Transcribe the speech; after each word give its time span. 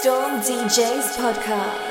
Storm 0.00 0.40
DJs 0.40 1.16
Podcast. 1.16 1.90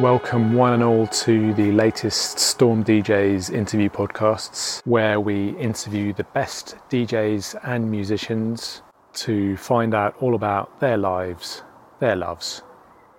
Welcome, 0.00 0.54
one 0.54 0.72
and 0.72 0.82
all, 0.82 1.06
to 1.06 1.52
the 1.54 1.72
latest 1.72 2.38
Storm 2.38 2.82
DJs 2.84 3.52
interview 3.52 3.88
podcasts, 3.88 4.80
where 4.86 5.20
we 5.20 5.50
interview 5.58 6.12
the 6.12 6.24
best 6.24 6.76
DJs 6.88 7.60
and 7.62 7.90
musicians 7.90 8.82
to 9.12 9.56
find 9.56 9.94
out 9.94 10.14
all 10.20 10.34
about 10.34 10.80
their 10.80 10.96
lives, 10.96 11.62
their 11.98 12.16
loves, 12.16 12.62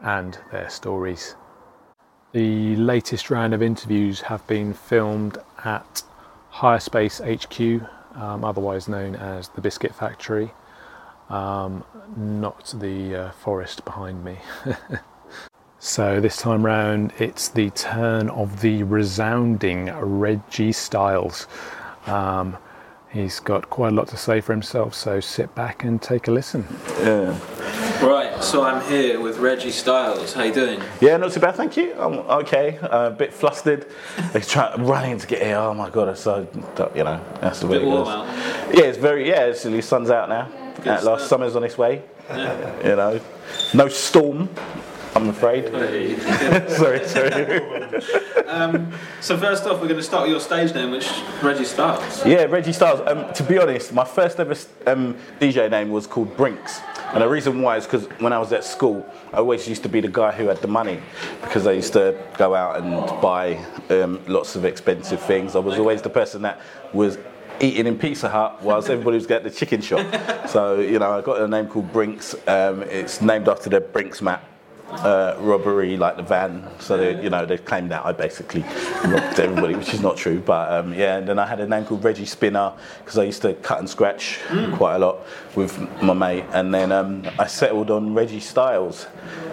and 0.02 0.40
their 0.52 0.70
stories. 0.70 1.36
The 2.34 2.76
latest 2.78 3.30
round 3.30 3.54
of 3.54 3.62
interviews 3.62 4.22
have 4.22 4.46
been 4.48 4.74
filmed 4.74 5.38
at 5.64 6.04
Hire 6.50 6.80
Space 6.80 7.20
HQ, 7.20 7.82
um, 8.16 8.44
otherwise 8.44 8.88
known 8.88 9.16
as 9.16 9.50
the 9.50 9.62
Biscuit 9.62 9.94
Factory, 9.94 10.52
um, 11.30 11.84
not 12.16 12.74
the 12.78 13.16
uh, 13.16 13.32
forest 13.32 13.86
behind 13.86 14.24
me. 14.24 14.38
so 15.80 16.20
this 16.20 16.38
time 16.38 16.66
round, 16.66 17.14
it's 17.20 17.48
the 17.48 17.70
turn 17.72 18.30
of 18.30 18.62
the 18.62 18.84
resounding 18.84 19.86
Reggie 19.86 20.72
Styles. 20.72 21.48
Um, 22.06 22.58
he's 23.12 23.40
got 23.40 23.70
quite 23.70 23.94
a 23.94 23.96
lot 23.96 24.08
to 24.10 24.18
say 24.18 24.42
for 24.42 24.54
himself, 24.54 24.94
so 24.94 25.20
sit 25.20 25.54
back 25.56 25.84
and 25.84 26.02
take 26.02 26.28
a 26.28 26.32
listen. 26.32 26.66
Yeah. 27.00 27.91
So 28.42 28.64
I'm 28.64 28.84
here 28.90 29.20
with 29.22 29.38
Reggie 29.38 29.70
Styles. 29.70 30.34
How 30.34 30.42
you 30.44 30.54
doing? 30.54 30.82
Yeah, 31.00 31.16
not 31.18 31.32
too 31.32 31.40
bad, 31.40 31.56
thank 31.56 31.78
you. 31.78 31.94
I'm 31.94 32.20
okay. 32.42 32.80
Uh, 32.80 33.08
a 33.08 33.12
bit 33.12 33.32
flustered. 33.32 33.86
Like 34.34 34.48
trying 34.48 34.84
running 34.84 35.20
to 35.20 35.28
get 35.28 35.44
here. 35.44 35.58
Oh 35.58 35.76
my 35.76 35.92
god, 35.92 36.10
it's 36.10 36.22
so 36.22 36.48
you 36.96 37.04
know 37.04 37.24
that's 37.40 37.60
the 37.60 37.68
way 37.68 37.78
it 37.78 37.82
goes. 37.82 38.08
out. 38.08 38.26
Yeah, 38.74 38.86
it's 38.86 38.98
very 38.98 39.28
yeah. 39.30 39.46
It's 39.46 39.62
the 39.62 39.82
sun's 39.82 40.10
out 40.10 40.28
now. 40.28 40.50
Good 40.78 40.88
At 40.88 41.04
last, 41.04 41.30
summer's 41.30 41.56
on 41.56 41.64
its 41.64 41.78
way. 41.78 42.02
You 42.30 42.96
know, 42.96 43.22
no 43.76 43.88
storm. 43.88 44.50
I'm 45.14 45.30
afraid. 45.30 45.66
sorry, 46.72 47.06
sorry. 47.08 47.62
So 49.22 49.38
first 49.38 49.66
off, 49.66 49.82
we're 49.82 49.88
going 49.88 49.98
to 49.98 50.04
start 50.04 50.24
with 50.24 50.32
your 50.32 50.40
stage 50.40 50.74
name, 50.74 50.92
which 50.92 51.08
Reggie 51.44 51.66
Styles. 51.66 52.26
Yeah, 52.26 52.44
Reggie 52.46 52.74
Styles. 52.74 53.02
Um, 53.06 53.32
to 53.34 53.44
be 53.44 53.60
honest, 53.60 53.94
my 53.94 54.06
first 54.06 54.40
ever 54.40 54.56
um, 54.88 55.16
DJ 55.40 55.70
name 55.70 55.90
was 55.90 56.08
called 56.08 56.36
Brinks. 56.38 56.82
And 57.14 57.22
the 57.22 57.28
reason 57.28 57.62
why 57.62 57.76
is 57.76 57.86
because 57.86 58.06
when 58.20 58.32
I 58.32 58.40
was 58.40 58.54
at 58.54 58.64
school, 58.64 59.06
I 59.34 59.38
always 59.38 59.68
used 59.68 59.84
to 59.84 59.90
be 59.90 60.00
the 60.00 60.08
guy 60.08 60.32
who 60.32 60.48
had 60.48 60.58
the 60.62 60.68
money 60.68 61.02
because 61.42 61.68
I 61.68 61.74
used 61.74 61.92
to 61.94 62.18
go 62.38 62.56
out 62.56 62.82
and 62.82 63.22
buy 63.22 63.58
um, 63.90 64.22
lots 64.28 64.56
of 64.56 64.64
expensive 64.64 65.20
things. 65.20 65.56
I 65.56 65.60
was 65.60 65.78
always 65.78 66.02
the 66.02 66.10
person 66.10 66.42
that 66.44 66.62
was 66.94 67.18
eating 67.60 67.86
in 67.86 67.98
Pizza 67.98 68.30
Hut 68.30 68.64
whilst 68.64 68.90
everybody 68.90 69.16
was 69.16 69.28
getting 69.28 69.52
the 69.52 69.56
chicken 69.56 69.82
shop. 69.82 70.48
So, 70.48 70.80
you 70.80 71.00
know, 71.00 71.18
I 71.18 71.22
got 71.22 71.42
a 71.42 71.48
name 71.48 71.68
called 71.68 71.92
Brinks. 71.92 72.34
Um, 72.48 72.84
it's 72.84 73.22
named 73.22 73.50
after 73.50 73.70
the 73.70 73.82
Brinks-Mat. 73.82 74.44
Uh, 74.92 75.36
robbery, 75.40 75.98
like 75.98 76.18
the 76.18 76.22
van, 76.22 76.68
so 76.80 76.96
they, 76.98 77.24
you 77.24 77.30
know 77.30 77.46
they 77.46 77.58
claimed 77.58 77.90
that 77.90 78.06
I 78.06 78.12
basically 78.12 78.62
robbed 79.06 79.40
everybody, 79.40 79.74
which 79.74 79.94
is 79.94 80.02
not 80.02 80.18
true. 80.18 80.40
But 80.40 80.72
um, 80.72 80.94
yeah, 80.94 81.18
and 81.18 81.28
then 81.28 81.40
I 81.40 81.46
had 81.48 81.60
a 81.60 81.68
name 81.68 81.86
called 81.86 82.04
Reggie 82.04 82.26
Spinner 82.26 82.74
because 83.00 83.18
I 83.18 83.24
used 83.24 83.42
to 83.44 83.54
cut 83.56 83.80
and 83.80 83.90
scratch 83.90 84.40
quite 84.74 84.98
a 84.98 85.00
lot 85.00 85.22
with 85.56 85.80
my 86.04 86.14
mate, 86.14 86.46
and 86.52 86.74
then 86.74 86.92
um, 86.92 87.26
I 87.40 87.48
settled 87.48 87.90
on 87.90 88.14
Reggie 88.14 88.42
Styles 88.42 89.08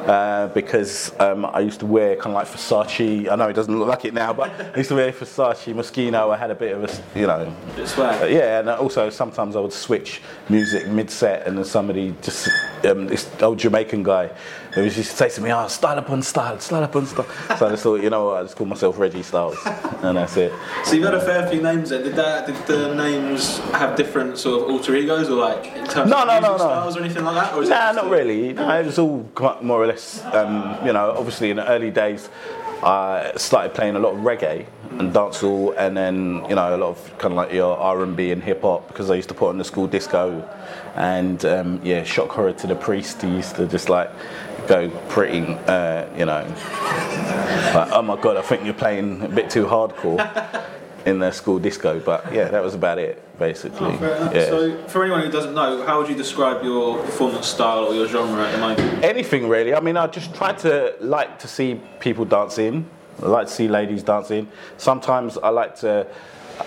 uh, 0.06 0.48
because 0.48 1.12
um, 1.19 1.47
I 1.47 1.61
used 1.61 1.80
to 1.80 1.86
wear 1.86 2.17
kind 2.17 2.34
of 2.36 2.42
like 2.42 2.48
Versace. 2.48 3.30
I 3.30 3.36
know 3.36 3.48
it 3.48 3.55
doesn't 3.55 3.78
look 3.78 3.89
like 3.89 4.05
it 4.05 4.14
now, 4.14 4.33
but 4.33 4.50
I 4.75 4.77
used 4.77 4.91
to 4.91 4.97
wear 4.97 5.12
Versace 5.12 5.73
Moschino. 5.73 6.34
I 6.34 6.36
had 6.36 6.50
a 6.50 6.55
bit 6.56 6.73
of 6.73 6.84
a, 6.84 7.19
you 7.19 7.27
know, 7.27 7.55
Bit 7.77 7.89
swag. 7.89 8.23
uh, 8.23 8.27
yeah, 8.27 8.58
and 8.58 8.69
also 8.69 9.08
sometimes 9.08 9.56
I 9.56 9.61
would 9.61 9.73
switch 9.73 10.20
music 10.48 10.89
mid-set, 10.89 11.47
and 11.47 11.56
then 11.56 11.64
somebody 11.64 12.14
just 12.23 12.48
um, 12.84 13.06
this 13.06 13.30
old 13.41 13.58
Jamaican 13.58 14.02
guy 14.02 14.30
who 14.79 14.84
was 14.84 14.97
used 14.97 15.11
to 15.11 15.17
say 15.17 15.29
to 15.29 15.41
me, 15.41 15.53
"Oh, 15.53 15.69
style 15.69 15.98
upon 15.98 16.23
style, 16.23 16.58
style 16.61 16.83
upon 16.85 17.07
style." 17.07 17.27
so 17.58 17.67
I 17.67 17.70
just 17.70 17.83
thought, 17.83 18.02
you 18.02 18.11
know 18.11 18.27
what, 18.27 18.36
I 18.41 18.42
just 18.42 18.57
called 18.57 18.70
myself 18.70 18.98
Reggie 18.98 19.23
Styles, 19.23 19.58
and 20.02 20.17
that's 20.17 20.36
it. 20.36 20.52
So 20.85 20.95
you've 20.95 21.05
had 21.05 21.14
a 21.14 21.20
fair 21.20 21.47
few 21.48 21.61
names 21.63 21.91
then. 21.91 22.02
Did 22.02 22.17
that? 22.17 22.47
Did 22.47 22.57
the 22.67 22.95
names 22.95 23.58
have 23.73 23.97
different 23.97 24.39
sort 24.39 24.63
of 24.63 24.70
alter 24.70 24.95
egos, 24.97 25.29
or 25.29 25.36
like 25.36 25.67
in 25.67 25.86
terms 25.86 26.11
No, 26.11 26.23
of 26.23 26.27
no, 26.29 26.41
no, 26.41 26.48
no. 26.52 26.57
styles 26.58 26.97
or 26.97 27.01
anything 27.01 27.25
like 27.25 27.35
that? 27.35 27.55
Or 27.55 27.64
Nah, 27.64 27.92
not 27.92 28.08
really. 28.11 28.52
No, 28.52 28.69
it 28.80 28.86
was 28.86 28.98
all 28.98 29.25
quite 29.35 29.63
more 29.63 29.83
or 29.83 29.86
less. 29.86 30.23
Um, 30.33 30.79
you 30.86 30.92
know, 30.92 31.14
obviously 31.17 31.51
in 31.51 31.57
the 31.57 31.69
early 31.69 31.91
days, 31.91 32.29
I 32.83 33.33
started 33.36 33.75
playing 33.75 33.97
a 33.97 33.98
lot 33.98 34.14
of 34.14 34.20
reggae 34.20 34.67
and 34.98 35.13
dancehall, 35.13 35.75
and 35.77 35.97
then 35.97 36.45
you 36.48 36.55
know 36.55 36.75
a 36.75 36.79
lot 36.79 36.91
of 36.91 37.19
kind 37.19 37.33
of 37.33 37.36
like 37.36 37.52
your 37.52 37.77
R 37.77 38.02
and 38.02 38.17
B 38.17 38.31
and 38.33 38.42
hip 38.42 38.63
hop 38.63 38.86
because 38.89 39.11
I 39.11 39.14
used 39.17 39.29
to 39.29 39.35
put 39.35 39.48
on 39.48 39.58
the 39.58 39.64
school 39.64 39.86
disco, 39.89 40.48
and 40.95 41.45
um, 41.45 41.81
yeah, 41.83 42.05
shock 42.05 42.31
horror 42.31 42.52
to 42.52 42.67
the 42.69 42.77
priest. 42.77 43.20
He 43.23 43.29
used 43.29 43.57
to 43.57 43.67
just 43.67 43.89
like 43.89 44.11
go 44.68 44.90
pretty, 45.08 45.40
uh, 45.67 46.06
you 46.17 46.27
know, 46.27 46.45
like, 47.74 47.90
oh 47.92 48.02
my 48.02 48.20
god, 48.20 48.36
I 48.36 48.42
think 48.42 48.64
you're 48.64 48.74
playing 48.74 49.23
a 49.23 49.29
bit 49.29 49.51
too 49.51 49.64
hardcore. 49.64 50.18
In 51.06 51.20
the 51.20 51.30
school 51.30 51.58
disco, 51.58 52.01
but 52.01 52.30
yeah, 52.34 52.48
that 52.48 52.62
was 52.62 52.74
about 52.74 52.98
it, 52.98 53.23
basically. 53.39 53.96
Oh, 53.98 54.30
Yeah. 54.34 54.46
So 54.46 54.86
for 54.89 55.02
anyone 55.02 55.23
who 55.23 55.30
doesn't 55.30 55.55
know, 55.55 55.86
how 55.86 55.98
would 56.01 56.11
you 56.11 56.17
describe 56.17 56.62
your 56.62 56.98
performance 57.02 57.46
style 57.46 57.84
or 57.86 57.95
your 57.95 58.07
genre 58.07 58.45
at 58.45 58.52
the 58.52 58.58
moment? 58.58 59.05
anything 59.05 59.48
really. 59.48 59.73
I 59.73 59.80
mean, 59.80 59.96
I 59.96 60.07
just 60.08 60.34
try 60.34 60.52
to 60.55 60.95
like 61.01 61.39
to 61.39 61.48
see 61.48 61.80
people 61.98 62.27
dancing. 62.27 62.84
I 63.23 63.27
like 63.27 63.46
to 63.46 63.52
see 63.52 63.68
ladies 63.68 64.02
dancing. 64.02 64.48
Sometimes 64.77 65.39
I 65.39 65.48
like 65.48 65.77
to 65.77 66.07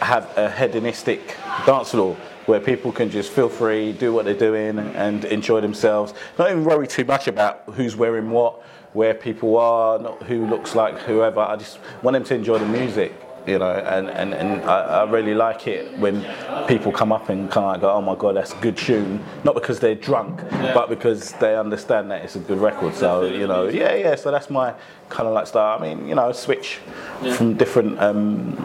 have 0.02 0.36
a 0.38 0.50
hedonistic 0.50 1.36
dance 1.68 1.92
floor 1.92 2.18
where 2.52 2.60
people 2.60 2.92
can 2.92 3.10
just 3.10 3.32
feel 3.32 3.48
free, 3.48 3.94
do 3.94 4.12
what 4.12 4.26
they're 4.26 4.34
doing, 4.34 4.78
and 4.78 5.24
enjoy 5.24 5.62
themselves. 5.62 6.14
Not 6.38 6.52
even 6.52 6.66
worry 6.66 6.86
too 6.86 7.06
much 7.06 7.30
about 7.30 7.64
who's 7.76 7.96
wearing 7.96 8.30
what, 8.30 8.62
where 8.92 9.14
people 9.14 9.56
are, 9.58 9.98
not 9.98 10.22
who 10.24 10.46
looks 10.46 10.76
like 10.76 10.98
whoever. 11.00 11.40
I 11.40 11.56
just 11.56 11.80
want 12.04 12.16
them 12.16 12.26
to 12.26 12.36
enjoy 12.36 12.58
the 12.60 12.66
music. 12.66 13.14
You 13.48 13.58
know, 13.58 13.72
and, 13.72 14.10
and, 14.10 14.34
and 14.36 14.62
I, 14.70 14.80
I 14.82 15.10
really 15.10 15.34
like 15.34 15.66
it 15.66 15.98
when 15.98 16.24
people 16.68 16.92
come 16.92 17.12
up 17.14 17.30
and 17.30 17.50
kind 17.50 17.74
of 17.74 17.82
go, 17.82 17.90
oh 17.90 18.02
my 18.02 18.16
god, 18.16 18.36
that's 18.36 18.52
a 18.52 18.58
good 18.58 18.76
tune. 18.76 19.24
Not 19.46 19.56
because 19.56 19.80
they're 19.80 19.96
drunk, 19.96 20.42
but 20.76 20.90
because 20.90 21.32
they 21.44 21.56
understand 21.56 22.12
that 22.12 22.24
it's 22.24 22.36
a 22.36 22.40
good 22.40 22.60
record. 22.60 22.94
So, 22.94 23.24
you 23.24 23.48
know, 23.48 23.70
yeah, 23.70 23.96
yeah, 23.96 24.16
so 24.16 24.30
that's 24.30 24.50
my 24.50 24.76
kind 25.08 25.26
of 25.28 25.34
like 25.34 25.48
style. 25.48 25.80
I 25.80 25.82
mean, 25.82 26.08
you 26.08 26.16
know, 26.16 26.32
switch 26.34 26.82
from 27.38 27.56
different 27.56 27.98
um, 28.00 28.58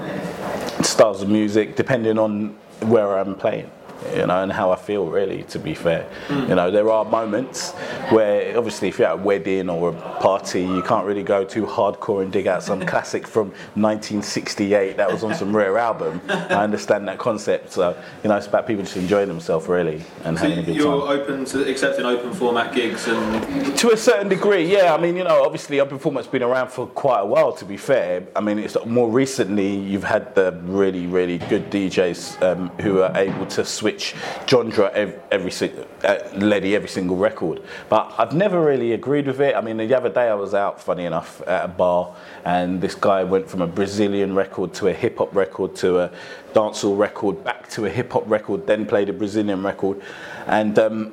styles 0.82 1.22
of 1.22 1.28
music 1.30 1.76
depending 1.76 2.18
on 2.18 2.56
where 2.80 3.16
I'm 3.16 3.34
playing. 3.34 3.70
You 4.14 4.26
know, 4.26 4.42
and 4.42 4.52
how 4.52 4.70
I 4.70 4.76
feel 4.76 5.06
really, 5.06 5.42
to 5.44 5.58
be 5.58 5.74
fair. 5.74 6.08
You 6.30 6.54
know, 6.54 6.70
there 6.70 6.90
are 6.90 7.04
moments 7.04 7.72
where 8.10 8.56
obviously 8.56 8.88
if 8.88 8.98
you're 8.98 9.08
at 9.08 9.14
a 9.14 9.16
wedding 9.16 9.68
or 9.68 9.90
a 9.90 9.92
party, 10.20 10.62
you 10.62 10.82
can't 10.82 11.06
really 11.06 11.22
go 11.22 11.44
too 11.44 11.66
hardcore 11.66 12.22
and 12.22 12.32
dig 12.32 12.46
out 12.46 12.62
some 12.62 12.84
classic 12.92 13.26
from 13.26 13.52
1968 13.74 14.96
that 14.96 15.10
was 15.10 15.24
on 15.24 15.34
some 15.34 15.54
rare 15.54 15.78
album. 15.78 16.20
I 16.28 16.62
understand 16.64 17.06
that 17.08 17.18
concept. 17.18 17.72
So, 17.72 17.96
you 18.22 18.28
know, 18.28 18.36
it's 18.36 18.46
about 18.46 18.66
people 18.66 18.82
just 18.84 18.96
enjoying 18.96 19.28
themselves 19.28 19.66
really 19.68 20.02
and 20.24 20.38
So 20.38 20.44
having 20.48 20.58
a 20.58 20.62
good 20.66 20.76
you're 20.76 21.06
time. 21.06 21.18
open 21.20 21.44
to 21.46 21.68
accepting 21.70 22.04
open 22.04 22.32
format 22.32 22.74
gigs 22.74 23.06
and 23.08 23.76
To 23.78 23.90
a 23.92 23.96
certain 23.96 24.28
degree, 24.28 24.70
yeah. 24.70 24.94
I 24.94 25.00
mean, 25.00 25.16
you 25.16 25.24
know, 25.24 25.44
obviously 25.44 25.80
open 25.80 25.98
format's 25.98 26.28
been 26.28 26.42
around 26.42 26.68
for 26.70 26.86
quite 26.86 27.20
a 27.20 27.26
while. 27.26 27.52
To 27.52 27.64
be 27.64 27.76
fair, 27.76 28.26
I 28.34 28.40
mean, 28.40 28.58
it's 28.58 28.76
more 28.86 29.10
recently 29.10 29.74
you've 29.74 30.04
had 30.04 30.34
the 30.34 30.52
really, 30.64 31.06
really 31.06 31.38
good 31.38 31.70
DJs 31.70 32.42
um, 32.42 32.68
who 32.80 33.00
are 33.02 33.16
able 33.16 33.46
to 33.46 33.64
switch 33.64 33.85
genre 34.48 34.90
every, 34.92 35.18
every 35.30 35.70
uh, 36.04 36.18
Letty 36.34 36.74
every 36.74 36.88
single 36.88 37.16
record. 37.16 37.62
But 37.88 38.14
I've 38.18 38.34
never 38.34 38.60
really 38.62 38.92
agreed 38.92 39.26
with 39.26 39.40
it. 39.40 39.54
I 39.54 39.60
mean, 39.60 39.76
the 39.76 39.94
other 39.94 40.08
day 40.08 40.28
I 40.28 40.34
was 40.34 40.54
out, 40.54 40.80
funny 40.80 41.04
enough, 41.04 41.40
at 41.46 41.64
a 41.64 41.68
bar, 41.68 42.14
and 42.44 42.80
this 42.80 42.94
guy 42.94 43.24
went 43.24 43.48
from 43.48 43.62
a 43.62 43.66
Brazilian 43.66 44.34
record 44.34 44.74
to 44.74 44.88
a 44.88 44.92
hip 44.92 45.18
hop 45.18 45.34
record 45.34 45.76
to 45.76 46.00
a 46.00 46.10
dancehall 46.54 46.98
record, 46.98 47.44
back 47.44 47.68
to 47.70 47.86
a 47.86 47.90
hip 47.90 48.12
hop 48.12 48.24
record, 48.28 48.66
then 48.66 48.86
played 48.86 49.08
a 49.08 49.12
Brazilian 49.12 49.62
record, 49.62 50.00
and. 50.46 50.78
Um, 50.78 51.12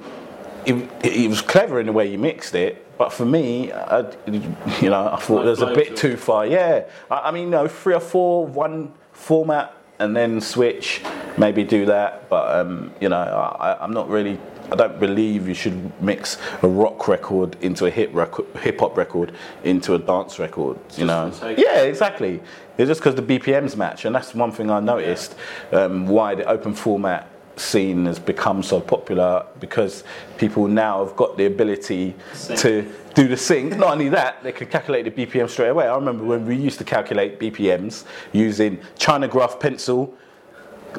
it, 0.66 0.90
it 1.04 1.30
was 1.30 1.42
clever 1.42 1.80
in 1.80 1.88
the 1.88 1.92
way 1.92 2.10
he 2.10 2.16
mixed 2.16 2.56
it, 2.56 2.98
but 2.98 3.12
for 3.12 3.26
me, 3.26 3.72
I, 3.72 4.00
you 4.28 4.90
know, 4.90 5.10
I 5.12 5.18
thought 5.18 5.46
it 5.46 5.50
was 5.50 5.62
a 5.62 5.74
bit 5.74 5.98
too 5.98 6.16
far. 6.16 6.46
Yeah, 6.46 6.86
I, 7.12 7.16
I 7.16 7.32
mean, 7.32 7.50
no, 7.50 7.68
three 7.68 7.94
or 7.94 8.00
four, 8.00 8.48
one 8.48 8.94
format, 9.12 9.76
and 10.04 10.16
then 10.16 10.42
switch, 10.42 11.02
maybe 11.38 11.64
do 11.64 11.86
that. 11.86 12.30
But 12.30 12.56
um, 12.60 12.92
you 13.00 13.10
know, 13.10 13.18
I, 13.18 13.78
I'm 13.82 13.94
not 13.94 14.10
really. 14.10 14.38
I 14.72 14.76
don't 14.76 15.00
believe 15.00 15.48
you 15.48 15.54
should 15.54 15.92
mix 16.02 16.38
a 16.64 16.68
rock 16.68 17.08
record 17.08 17.58
into 17.62 17.86
a 17.86 17.90
hip 17.90 18.10
record, 18.14 18.46
hip 18.58 18.80
hop 18.80 18.98
record 18.98 19.34
into 19.64 19.94
a 19.94 20.00
dance 20.00 20.40
record. 20.40 20.80
You 20.98 21.06
know, 21.06 21.30
the 21.30 21.36
sake- 21.36 21.58
yeah, 21.58 21.82
exactly. 21.82 22.42
It's 22.78 22.88
just 22.88 23.02
because 23.02 23.16
the 23.16 23.22
BPMs 23.22 23.76
match, 23.76 24.06
and 24.06 24.16
that's 24.16 24.34
one 24.34 24.52
thing 24.52 24.72
I 24.72 24.80
noticed. 24.80 25.36
Um, 25.72 26.08
why 26.08 26.36
the 26.36 26.46
open 26.46 26.74
format 26.74 27.30
scene 27.56 28.06
has 28.08 28.18
become 28.18 28.64
so 28.64 28.82
popular 28.82 29.46
because 29.60 30.04
people 30.40 30.68
now 30.68 31.06
have 31.06 31.16
got 31.16 31.38
the 31.38 31.46
ability 31.46 32.16
Sync. 32.34 32.60
to 32.62 32.92
do 33.14 33.28
the 33.28 33.38
sync. 33.38 33.78
Not 33.78 33.92
only 33.92 34.10
that, 34.10 34.44
they 34.44 34.52
can 34.52 34.68
calculate 34.68 35.06
the 35.06 35.12
BPM 35.12 35.50
straight 35.50 35.70
away. 35.70 35.88
I 35.88 35.96
remember 35.96 36.24
when 36.24 36.46
we 36.46 36.56
used 36.56 36.80
to 36.80 36.84
calculate 36.84 37.40
BPMs 37.40 38.06
using 38.32 38.80
China 38.98 39.28
graph 39.28 39.60
pencil, 39.60 40.18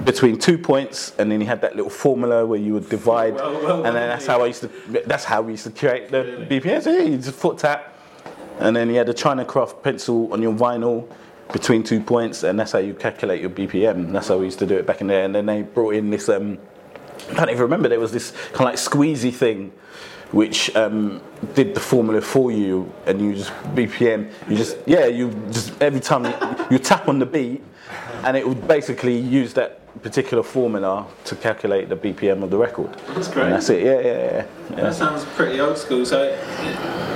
between 0.02 0.38
two 0.38 0.58
points, 0.58 1.12
and 1.18 1.30
then 1.30 1.40
you 1.40 1.46
had 1.46 1.60
that 1.60 1.76
little 1.76 1.90
formula 1.90 2.44
where 2.44 2.58
you 2.58 2.74
would 2.74 2.88
divide, 2.88 3.36
Well, 3.36 3.62
well, 3.62 3.86
and 3.86 3.96
then 3.96 4.08
that's 4.08 4.26
how 4.26 4.42
I 4.42 4.46
used 4.46 4.62
to. 4.62 4.68
That's 5.06 5.24
how 5.24 5.42
we 5.42 5.52
used 5.52 5.64
to 5.64 5.70
create 5.70 6.10
the 6.10 6.46
BPMs. 6.50 6.86
Yeah, 6.86 7.02
you 7.02 7.16
just 7.16 7.38
foot 7.38 7.58
tap, 7.58 7.96
and 8.58 8.74
then 8.74 8.88
you 8.88 8.96
had 8.96 9.08
a 9.08 9.14
China 9.14 9.44
graph 9.44 9.82
pencil 9.82 10.32
on 10.32 10.42
your 10.42 10.52
vinyl 10.52 11.08
between 11.52 11.82
two 11.82 12.00
points, 12.00 12.42
and 12.42 12.58
that's 12.58 12.72
how 12.72 12.78
you 12.78 12.94
calculate 12.94 13.40
your 13.40 13.50
BPM. 13.50 14.12
That's 14.12 14.28
how 14.28 14.38
we 14.38 14.46
used 14.46 14.58
to 14.60 14.66
do 14.66 14.76
it 14.76 14.86
back 14.86 15.00
in 15.00 15.06
there. 15.06 15.24
And 15.24 15.34
then 15.34 15.46
they 15.46 15.62
brought 15.62 15.94
in 15.94 16.10
this. 16.10 16.28
Um, 16.28 16.58
I 17.30 17.34
can't 17.34 17.50
even 17.50 17.62
remember. 17.62 17.88
There 17.88 18.00
was 18.00 18.12
this 18.12 18.32
kind 18.52 18.62
of 18.62 18.66
like 18.66 18.76
squeezy 18.76 19.32
thing. 19.32 19.72
Which 20.32 20.74
um, 20.74 21.20
did 21.54 21.74
the 21.74 21.80
formula 21.80 22.20
for 22.20 22.50
you, 22.50 22.92
and 23.06 23.20
you 23.20 23.34
just 23.34 23.52
BPM. 23.74 24.30
You 24.48 24.56
just 24.56 24.78
yeah, 24.86 25.06
you 25.06 25.30
just 25.52 25.80
every 25.80 26.00
time 26.00 26.24
you, 26.24 26.66
you 26.70 26.78
tap 26.78 27.08
on 27.08 27.18
the 27.18 27.26
beat, 27.26 27.62
and 28.24 28.36
it 28.36 28.46
would 28.46 28.66
basically 28.66 29.16
use 29.16 29.54
that 29.54 29.80
particular 30.02 30.42
formula 30.42 31.06
to 31.24 31.36
calculate 31.36 31.88
the 31.88 31.96
BPM 31.96 32.42
of 32.42 32.50
the 32.50 32.58
record. 32.58 32.92
That's 33.14 33.28
great. 33.28 33.44
And 33.44 33.52
that's 33.54 33.70
it. 33.70 33.84
Yeah, 33.84 34.00
yeah, 34.00 34.02
yeah. 34.02 34.46
yeah. 34.70 34.76
That 34.76 34.94
sounds 34.94 35.24
pretty 35.36 35.60
old 35.60 35.78
school. 35.78 36.04
So, 36.04 36.36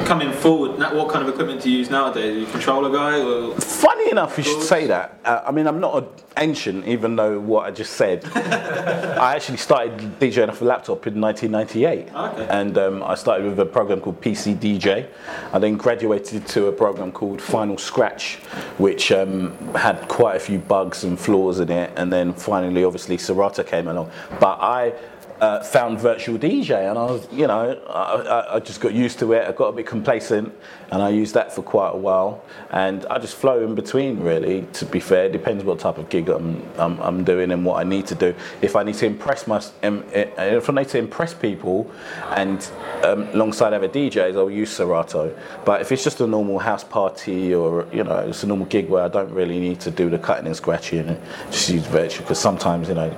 coming 0.09 0.33
forward, 0.33 0.79
what 0.79 1.11
kind 1.11 1.23
of 1.23 1.29
equipment 1.29 1.61
do 1.61 1.71
you 1.71 1.79
use 1.79 1.91
nowadays? 1.91 2.35
Are 2.35 2.39
you 2.41 2.47
a 2.47 2.51
controller 2.51 2.91
guy 2.91 3.21
or? 3.21 3.55
Funny 3.61 4.11
enough, 4.11 4.39
you 4.39 4.45
should 4.45 4.63
say 4.63 4.87
that. 4.87 5.21
Uh, 5.23 5.43
I 5.47 5.53
mean, 5.53 5.67
I'm 5.67 5.81
not 5.81 6.03
an 6.03 6.09
ancient, 6.39 6.89
even 6.89 7.15
though 7.15 7.39
what 7.39 7.67
I 7.67 7.71
just 7.71 7.93
said. 7.93 8.25
I 8.35 9.37
actually 9.37 9.59
started 9.59 9.99
DJing 10.19 10.49
off 10.49 10.63
a 10.63 10.65
laptop 10.65 11.07
in 11.07 11.21
1998, 11.21 12.15
Okay. 12.15 12.49
and 12.49 12.79
um, 12.79 13.03
I 13.03 13.17
started 13.17 13.49
with 13.51 13.61
a 13.61 13.67
program 13.67 14.01
called 14.01 14.19
PC 14.23 14.57
DJ. 14.57 15.09
I 15.53 15.59
then 15.59 15.77
graduated 15.77 16.47
to 16.49 16.69
a 16.69 16.73
program 16.73 17.13
called 17.13 17.43
Final 17.43 17.77
Scratch, 17.77 18.37
which 18.79 19.13
um, 19.13 19.53
had 19.75 20.09
quite 20.09 20.37
a 20.37 20.41
few 20.41 20.59
bugs 20.59 21.05
and 21.05 21.21
flaws 21.21 21.61
in 21.61 21.71
it, 21.71 21.93
and 21.97 22.11
then 22.11 22.33
finally, 22.33 22.83
obviously, 22.83 23.19
Serato 23.19 23.63
came 23.63 23.89
along. 23.89 24.11
But 24.41 24.59
I 24.63 24.95
uh, 25.41 25.63
found 25.63 26.01
virtual 26.01 26.39
DJ, 26.39 26.89
and 26.89 26.99
I 26.99 27.05
was, 27.05 27.29
you 27.33 27.47
know, 27.47 27.81
I, 27.89 28.57
I, 28.57 28.61
just 28.61 28.81
got 28.81 28.93
used 28.93 29.19
to 29.21 29.33
it. 29.33 29.47
I 29.47 29.53
got 29.53 29.69
a 29.69 29.73
bit 29.73 29.87
complacent, 29.87 30.53
and 30.91 31.03
I 31.03 31.11
used 31.11 31.35
that 31.35 31.53
for 31.53 31.63
quite 31.63 31.91
a 31.91 31.97
while. 31.97 32.45
And 32.71 33.07
I 33.07 33.19
just 33.19 33.37
flow 33.37 33.65
in 33.65 33.75
between, 33.75 34.21
really. 34.21 34.67
To 34.75 34.85
be 34.85 35.01
fair, 35.01 35.27
it 35.27 35.33
depends 35.33 35.65
what 35.65 35.79
type 35.79 35.99
of 35.99 36.09
gig 36.09 36.29
I'm, 36.29 36.63
I'm, 36.77 37.01
I'm 37.01 37.25
doing 37.25 37.53
and 37.53 37.65
what 37.65 37.79
I 37.79 37.85
need 37.85 38.07
to 38.09 38.15
do. 38.15 38.35
If 38.63 38.75
I 38.75 38.83
need 38.83 38.97
to 38.97 39.07
impress 39.07 39.47
my, 39.47 39.63
if 39.83 40.71
I 40.71 40.73
need 40.73 40.89
to 40.89 40.99
impress 40.99 41.35
people, 41.35 41.91
and 42.31 42.69
um, 43.05 43.29
alongside 43.29 43.73
other 43.73 43.89
DJs, 43.89 44.37
I'll 44.37 44.51
use 44.51 44.71
Serato. 44.71 45.37
But 45.65 45.81
if 45.81 45.93
it's 45.93 46.03
just 46.03 46.21
a 46.21 46.27
normal 46.27 46.59
house 46.59 46.85
party 46.85 47.55
or 47.55 47.87
you 47.93 48.03
know, 48.03 48.19
it's 48.19 48.43
a 48.43 48.47
normal 48.47 48.67
gig 48.67 48.89
where 48.89 49.05
I 49.05 49.09
don't 49.09 49.31
really 49.31 49.61
need 49.61 49.81
to 49.81 49.91
do 49.91 50.11
the 50.11 50.19
cutting 50.19 50.47
and 50.47 50.57
scratching, 50.57 51.21
just 51.51 51.69
use 51.69 51.87
virtual 51.87 52.25
because 52.25 52.41
sometimes 52.41 52.89
you 52.89 52.95
know 52.95 53.17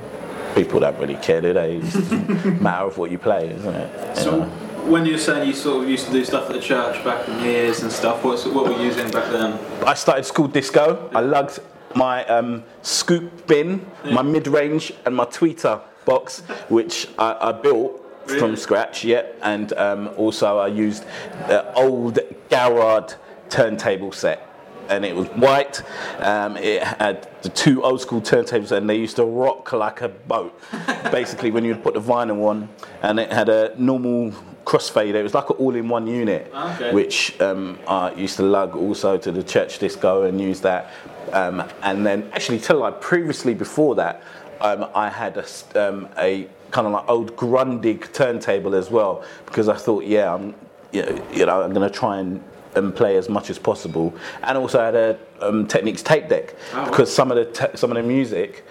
people 0.54 0.80
don't 0.80 0.98
really 0.98 1.16
care, 1.16 1.40
do 1.40 1.52
they? 1.52 1.76
It's 1.76 1.94
a 2.12 2.16
matter 2.60 2.86
of 2.86 2.98
what 2.98 3.10
you 3.10 3.18
play, 3.18 3.48
isn't 3.50 3.74
it? 3.74 4.16
You 4.18 4.22
So, 4.22 4.38
know? 4.40 4.44
when 4.90 5.04
you 5.06 5.12
were 5.12 5.18
saying 5.18 5.46
you 5.46 5.54
sort 5.54 5.82
of 5.84 5.88
used 5.88 6.06
to 6.06 6.12
do 6.12 6.24
stuff 6.24 6.48
at 6.48 6.54
the 6.56 6.60
church 6.60 7.02
back 7.04 7.28
in 7.28 7.36
the 7.38 7.44
years 7.44 7.82
and 7.82 7.90
stuff, 7.92 8.24
what's, 8.24 8.44
what 8.46 8.64
were 8.66 8.72
you 8.72 8.84
using 8.84 9.10
back 9.10 9.30
then? 9.30 9.58
I 9.86 9.94
started 9.94 10.24
school 10.24 10.48
disco. 10.48 11.10
I 11.14 11.20
lugged 11.20 11.60
my 11.94 12.24
um, 12.26 12.62
scoop 12.82 13.46
bin, 13.46 13.84
my 14.04 14.22
mid 14.22 14.46
range, 14.46 14.92
and 15.04 15.14
my 15.14 15.24
tweeter 15.26 15.80
box, 16.04 16.40
which 16.68 17.08
I, 17.18 17.48
I 17.48 17.52
built 17.52 17.96
Really? 18.26 18.38
from 18.40 18.56
scratch. 18.56 19.02
Yeah, 19.04 19.26
and 19.42 19.72
um, 19.72 20.10
also 20.16 20.58
I 20.58 20.68
used 20.68 21.04
the 21.48 21.72
old 21.74 22.18
Garrard 22.48 23.14
turntable 23.48 24.12
set. 24.12 24.46
And 24.90 25.04
it 25.04 25.14
was 25.14 25.28
white. 25.28 25.82
Um, 26.18 26.56
it 26.56 26.82
had 26.82 27.28
the 27.42 27.48
two 27.48 27.82
old 27.84 28.00
school 28.00 28.20
turntables, 28.20 28.72
and 28.72 28.90
they 28.90 28.96
used 28.96 29.16
to 29.16 29.24
rock 29.24 29.72
like 29.72 30.00
a 30.02 30.08
boat. 30.08 30.60
Basically, 31.10 31.50
when 31.50 31.64
you'd 31.64 31.82
put 31.82 31.94
the 31.94 32.00
vinyl 32.00 32.44
on, 32.48 32.68
and 33.02 33.18
it 33.18 33.32
had 33.32 33.48
a 33.48 33.74
normal 33.80 34.32
crossfader. 34.64 35.14
It 35.14 35.22
was 35.22 35.34
like 35.34 35.50
an 35.50 35.56
all-in-one 35.56 36.06
unit, 36.06 36.52
Okay. 36.54 36.92
which 36.92 37.40
um, 37.40 37.78
I 37.88 38.12
used 38.12 38.36
to 38.36 38.42
lug 38.42 38.76
also 38.76 39.16
to 39.18 39.32
the 39.32 39.42
church 39.42 39.78
disco 39.78 40.24
and 40.24 40.40
use 40.40 40.60
that. 40.60 40.92
Um, 41.32 41.64
and 41.82 42.04
then 42.06 42.30
actually, 42.32 42.58
till 42.58 42.78
like 42.78 43.00
previously 43.00 43.54
before 43.54 43.94
that, 43.96 44.22
um, 44.60 44.88
I 44.94 45.08
had 45.08 45.36
a, 45.36 45.46
um, 45.88 46.08
a 46.18 46.46
kind 46.70 46.86
of 46.86 46.92
like 46.92 47.08
old 47.08 47.36
Grundig 47.36 48.12
turntable 48.12 48.74
as 48.74 48.90
well 48.90 49.24
because 49.46 49.68
I 49.68 49.76
thought, 49.76 50.04
yeah, 50.04 50.34
I'm, 50.34 50.54
you 50.92 51.02
know, 51.02 51.26
you 51.32 51.46
know 51.46 51.62
I'm 51.62 51.72
going 51.72 51.88
to 51.90 51.94
try 51.98 52.18
and, 52.18 52.42
and 52.74 52.94
play 52.94 53.16
as 53.16 53.28
much 53.28 53.50
as 53.50 53.58
possible. 53.58 54.14
And 54.42 54.56
also 54.56 54.80
I 54.80 54.84
had 54.86 54.94
a 54.94 55.18
um, 55.40 55.66
Technics 55.66 56.02
tape 56.02 56.28
deck 56.28 56.54
wow. 56.74 56.84
because 56.88 57.12
some 57.12 57.30
of 57.30 57.36
the 57.36 57.44
te- 57.46 57.76
some 57.76 57.90
of 57.90 57.96
the 57.96 58.02
music 58.02 58.64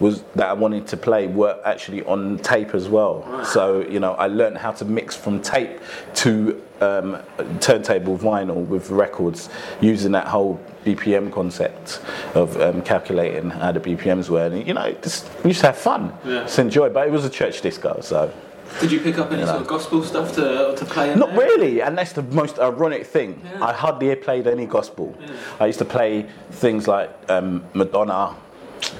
was 0.00 0.22
that 0.34 0.48
I 0.48 0.52
wanted 0.52 0.88
to 0.88 0.96
play 0.96 1.28
were 1.28 1.60
actually 1.64 2.02
on 2.04 2.38
tape 2.38 2.74
as 2.74 2.88
well. 2.88 3.44
So 3.44 3.80
you 3.88 4.00
know, 4.00 4.14
I 4.14 4.26
learned 4.26 4.58
how 4.58 4.72
to 4.72 4.84
mix 4.84 5.14
from 5.14 5.40
tape 5.40 5.80
to 6.16 6.60
um, 6.80 7.18
turntable 7.60 8.18
vinyl 8.18 8.66
with 8.66 8.90
records 8.90 9.48
using 9.80 10.10
that 10.12 10.26
whole 10.26 10.60
BPM 10.84 11.32
concept 11.32 12.00
of 12.34 12.60
um, 12.60 12.82
calculating 12.82 13.50
how 13.50 13.70
the 13.70 13.80
BPMs 13.80 14.28
were. 14.28 14.46
And 14.46 14.66
you 14.66 14.74
know, 14.74 14.92
just, 15.00 15.30
we 15.44 15.50
used 15.50 15.60
to 15.60 15.66
have 15.66 15.78
fun, 15.78 16.12
Yeah. 16.24 16.40
just 16.42 16.58
enjoy. 16.58 16.88
But 16.90 17.06
it 17.06 17.10
was 17.12 17.24
a 17.24 17.30
church 17.30 17.60
disco, 17.60 18.00
so. 18.00 18.32
Did 18.80 18.92
you 18.92 19.00
pick 19.00 19.18
up 19.18 19.30
any 19.30 19.40
You 19.40 19.46
know. 19.46 19.52
sort 19.52 19.62
of 19.62 19.68
gospel 19.68 20.02
stuff 20.02 20.34
to, 20.34 20.74
to 20.76 20.84
play 20.84 21.12
in 21.12 21.18
Not 21.18 21.30
there? 21.30 21.38
really, 21.46 21.80
and 21.82 21.96
that's 21.96 22.12
the 22.12 22.22
most 22.22 22.58
ironic 22.58 23.06
thing. 23.06 23.40
Yeah. 23.44 23.64
I 23.64 23.72
hardly 23.72 24.14
played 24.16 24.46
any 24.46 24.66
gospel. 24.66 25.14
I 25.60 25.66
used 25.66 25.78
to 25.78 25.84
play 25.84 26.26
things 26.50 26.86
like 26.88 27.10
um, 27.28 27.64
Madonna, 27.74 28.34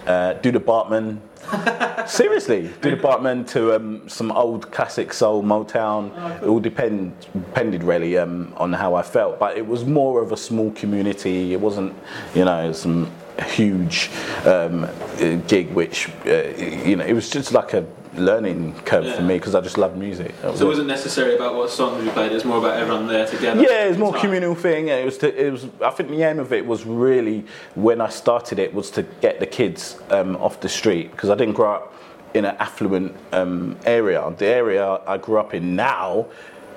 uh, 0.06 0.34
the 0.34 0.52
Bartman. 0.60 1.18
Seriously, 2.08 2.70
Do 2.80 2.90
the 2.90 2.96
Bartman 2.96 3.46
to 3.48 3.74
um, 3.76 4.08
some 4.08 4.32
old 4.32 4.70
classic 4.70 5.12
soul, 5.12 5.42
Motown. 5.42 6.10
It 6.42 6.46
all 6.46 6.60
depend, 6.60 7.14
depended 7.32 7.82
really 7.82 8.16
um, 8.16 8.54
on 8.56 8.72
how 8.72 8.94
I 8.94 9.02
felt, 9.02 9.38
but 9.38 9.56
it 9.58 9.66
was 9.66 9.84
more 9.84 10.22
of 10.22 10.32
a 10.32 10.36
small 10.36 10.70
community. 10.72 11.52
It 11.52 11.60
wasn't, 11.60 11.94
you 12.34 12.44
know, 12.44 12.72
some 12.72 13.10
huge 13.48 14.10
um, 14.46 14.88
gig, 15.46 15.70
which, 15.72 16.08
uh, 16.26 16.48
you 16.86 16.96
know, 16.96 17.04
it 17.04 17.12
was 17.12 17.28
just 17.28 17.52
like 17.52 17.74
a 17.74 17.84
learning 18.16 18.74
curve 18.84 19.14
for 19.14 19.22
me 19.22 19.34
because 19.38 19.54
I 19.54 19.60
just 19.60 19.78
love 19.78 19.96
music. 19.96 20.38
That 20.42 20.50
was 20.52 20.58
So 20.60 20.64
it 20.64 20.66
it. 20.66 20.70
wasn't 20.70 20.88
necessarily 20.88 21.34
about 21.36 21.54
what 21.54 21.70
songs 21.70 22.04
you 22.04 22.10
played, 22.10 22.30
it 22.32 22.34
was 22.34 22.44
more 22.44 22.58
about 22.58 22.76
everyone 22.76 23.06
there 23.06 23.26
together. 23.26 23.62
Yeah, 23.62 23.84
it's 23.84 23.98
more 23.98 24.12
Time. 24.12 24.20
communal 24.20 24.54
thing. 24.54 24.88
It 24.88 25.04
was. 25.04 25.18
To, 25.18 25.46
it 25.46 25.50
was. 25.50 25.66
I 25.82 25.90
think 25.90 26.10
the 26.10 26.22
aim 26.22 26.38
of 26.38 26.52
it 26.52 26.64
was 26.66 26.84
really 26.86 27.44
when 27.74 28.00
I 28.00 28.08
started 28.08 28.58
it 28.58 28.72
was 28.72 28.90
to 28.92 29.02
get 29.20 29.40
the 29.40 29.46
kids 29.46 29.98
um, 30.10 30.36
off 30.36 30.60
the 30.60 30.68
street 30.68 31.10
because 31.12 31.30
I 31.30 31.34
didn't 31.34 31.54
grow 31.54 31.74
up 31.74 31.94
in 32.34 32.44
an 32.44 32.56
affluent 32.58 33.14
um, 33.32 33.76
area. 33.86 34.32
The 34.38 34.46
area 34.46 35.00
I 35.06 35.18
grew 35.18 35.38
up 35.38 35.54
in 35.54 35.76
now, 35.76 36.26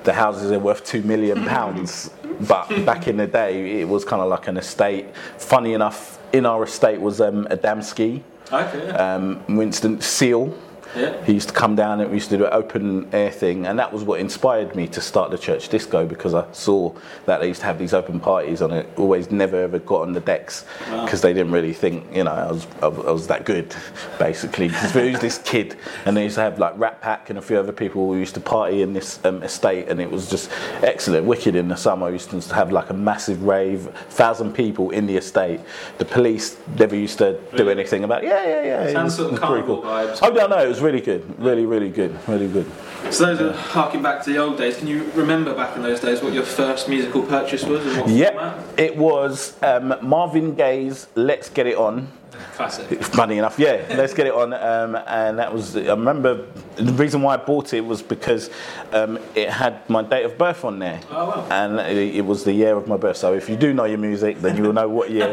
the 0.04 0.14
houses 0.14 0.52
are 0.52 0.60
worth 0.60 0.86
two 0.86 1.02
million 1.02 1.46
pounds. 1.46 2.12
but 2.48 2.68
back 2.86 3.08
in 3.08 3.18
the 3.18 3.26
day, 3.28 3.82
it 3.82 3.88
was 3.88 4.06
kind 4.06 4.22
of 4.22 4.30
like 4.30 4.48
an 4.48 4.58
estate. 4.58 5.08
Funny 5.38 5.74
enough, 5.74 6.20
in 6.34 6.46
our 6.46 6.64
estate 6.64 7.02
was 7.02 7.22
um, 7.22 7.46
Adamski, 7.46 8.22
Okay, 8.52 8.88
yeah. 8.88 9.16
um, 9.16 9.44
Winston 9.58 10.00
Seal. 10.00 10.56
Yeah. 10.96 11.24
He 11.26 11.34
used 11.34 11.50
to 11.50 11.54
come 11.54 11.76
down 11.76 12.00
and 12.00 12.10
we 12.10 12.18
used 12.18 12.30
to 12.30 12.38
do 12.38 12.46
an 12.46 12.54
open 12.54 13.14
air 13.14 13.32
thing, 13.32 13.66
and 13.66 13.78
that 13.80 13.92
was 13.92 14.04
what 14.04 14.20
inspired 14.20 14.76
me 14.76 14.88
to 14.90 15.02
start 15.02 15.32
the 15.32 15.38
church 15.38 15.70
disco 15.70 16.06
because 16.06 16.34
I 16.34 16.46
saw 16.52 16.94
that 17.26 17.40
they 17.40 17.48
used 17.48 17.62
to 17.62 17.66
have 17.66 17.80
these 17.80 17.94
open 17.94 18.20
parties 18.20 18.62
and 18.62 18.74
it. 18.74 18.88
Always 18.98 19.32
never 19.32 19.62
ever 19.62 19.80
got 19.80 20.02
on 20.02 20.14
the 20.14 20.20
decks 20.20 20.66
because 21.04 21.22
they 21.22 21.34
didn't 21.34 21.52
really 21.52 21.74
think 21.74 22.06
you 22.14 22.24
know 22.24 22.32
I 22.32 22.52
was 22.52 22.68
I 22.82 22.88
was 22.88 23.06
I 23.06 23.12
was 23.12 23.28
that 23.28 23.46
good, 23.46 23.76
basically. 24.20 24.68
Because 24.68 24.94
there 24.94 25.12
was 25.12 25.20
this 25.20 25.38
kid, 25.40 25.78
and 26.06 26.16
they 26.16 26.24
used 26.24 26.36
to 26.36 26.42
have 26.42 26.60
like 26.60 26.78
Rat 26.78 27.02
Pack 27.02 27.30
and 27.30 27.40
a 27.40 27.42
few 27.42 27.58
other 27.58 27.72
people 27.72 28.08
who 28.08 28.18
used 28.18 28.34
to 28.36 28.40
party 28.40 28.82
in 28.82 28.94
this 28.94 29.24
um, 29.26 29.44
estate, 29.44 29.88
and 29.88 30.00
it 30.00 30.10
was 30.10 30.30
just 30.30 30.50
excellent, 30.84 31.26
wicked 31.26 31.56
in 31.56 31.68
the 31.68 31.76
summer. 31.76 32.08
We 32.08 32.14
used 32.14 32.30
to 32.30 32.56
have 32.56 32.72
like 32.72 32.90
a 32.90 32.94
massive 32.94 33.44
rave, 33.44 33.90
thousand 34.10 34.54
people 34.54 34.90
in 34.92 35.06
the 35.06 35.18
estate. 35.18 35.60
The 35.98 36.06
police 36.06 36.58
never 36.78 36.96
used 36.96 37.18
to 37.20 37.40
do 37.56 37.70
anything 37.70 38.04
about. 38.04 38.24
It. 38.24 38.28
Yeah, 38.28 38.44
yeah, 38.46 38.64
yeah. 38.64 38.84
it 38.84 38.94
Sounds 38.94 39.16
sort 39.16 39.34
of 39.34 39.38
it 39.38 39.42
was 39.42 39.50
pretty 39.50 39.66
carnival 39.66 39.82
vibes. 39.84 40.20
Oh 40.22 40.30
no, 40.30 40.48
no, 40.48 40.64
it 40.64 40.68
was 40.68 40.77
really 40.82 41.02
good, 41.02 41.40
really, 41.40 41.66
really 41.66 41.90
good, 41.90 42.18
really 42.28 42.48
good. 42.48 42.66
So 43.12 43.26
those 43.36 43.42
are 43.42 43.54
harking 43.54 44.02
back 44.02 44.24
to 44.24 44.32
the 44.32 44.38
old 44.38 44.58
days. 44.58 44.78
Can 44.78 44.88
you 44.88 45.10
remember 45.16 45.54
back 45.56 45.76
in 45.76 45.82
those 45.84 46.00
days 46.00 46.22
what 46.22 46.34
your 46.34 46.44
first 46.44 46.90
musical 46.90 47.22
purchase 47.24 47.64
was 47.64 47.86
and 47.86 47.98
what 48.02 48.10
Yep, 48.10 48.34
format? 48.34 48.80
it 48.80 48.98
was 48.98 49.62
um, 49.64 49.96
Marvin 50.02 50.56
Gaye's 50.56 51.08
"Let's 51.16 51.50
Get 51.50 51.68
It 51.68 51.78
On." 51.78 52.08
Classic. 52.54 53.02
Funny 53.04 53.38
enough, 53.38 53.58
yeah, 53.58 53.84
"Let's 53.96 54.14
Get 54.14 54.28
It 54.28 54.34
On," 54.34 54.54
um, 54.54 54.96
and 55.08 55.40
that 55.40 55.54
was. 55.54 55.76
I 55.78 55.82
remember 55.92 56.46
the 56.76 56.92
reason 56.94 57.22
why 57.22 57.34
I 57.36 57.38
bought 57.38 57.74
it 57.74 57.82
was 57.82 58.02
because 58.02 58.50
um, 58.94 59.18
it 59.36 59.50
had 59.50 59.88
my 59.90 60.04
date 60.04 60.26
of 60.26 60.38
birth 60.38 60.64
on 60.66 60.78
there, 60.80 61.00
Oh, 61.10 61.30
wow. 61.30 61.48
and 61.50 61.80
it, 61.80 62.16
it 62.18 62.26
was 62.26 62.44
the 62.44 62.54
year 62.54 62.76
of 62.76 62.88
my 62.88 62.98
birth. 62.98 63.18
So 63.18 63.34
if 63.34 63.48
you 63.50 63.56
do 63.56 63.74
know 63.74 63.86
your 63.86 63.98
music, 64.00 64.40
then 64.42 64.56
you 64.58 64.64
will 64.64 64.74
know 64.74 64.90
what 64.90 65.10
year. 65.12 65.30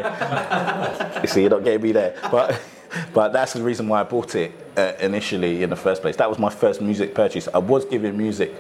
you 1.22 1.28
see, 1.28 1.40
you're 1.42 1.50
not 1.50 1.64
getting 1.64 1.82
me 1.82 1.92
there, 1.92 2.14
but. 2.30 2.60
But 3.12 3.32
that's 3.32 3.54
the 3.54 3.62
reason 3.62 3.88
why 3.88 3.98
I 3.98 4.04
bought 4.04 4.36
it 4.36 4.52
uh, 4.76 4.92
initially 5.00 5.62
in 5.62 5.70
the 5.70 5.76
first 5.76 6.02
place. 6.02 6.16
That 6.16 6.28
was 6.28 6.38
my 6.38 6.50
first 6.50 6.80
music 6.80 7.14
purchase. 7.14 7.48
I 7.52 7.58
was 7.58 7.84
given 7.84 8.16
music 8.16 8.52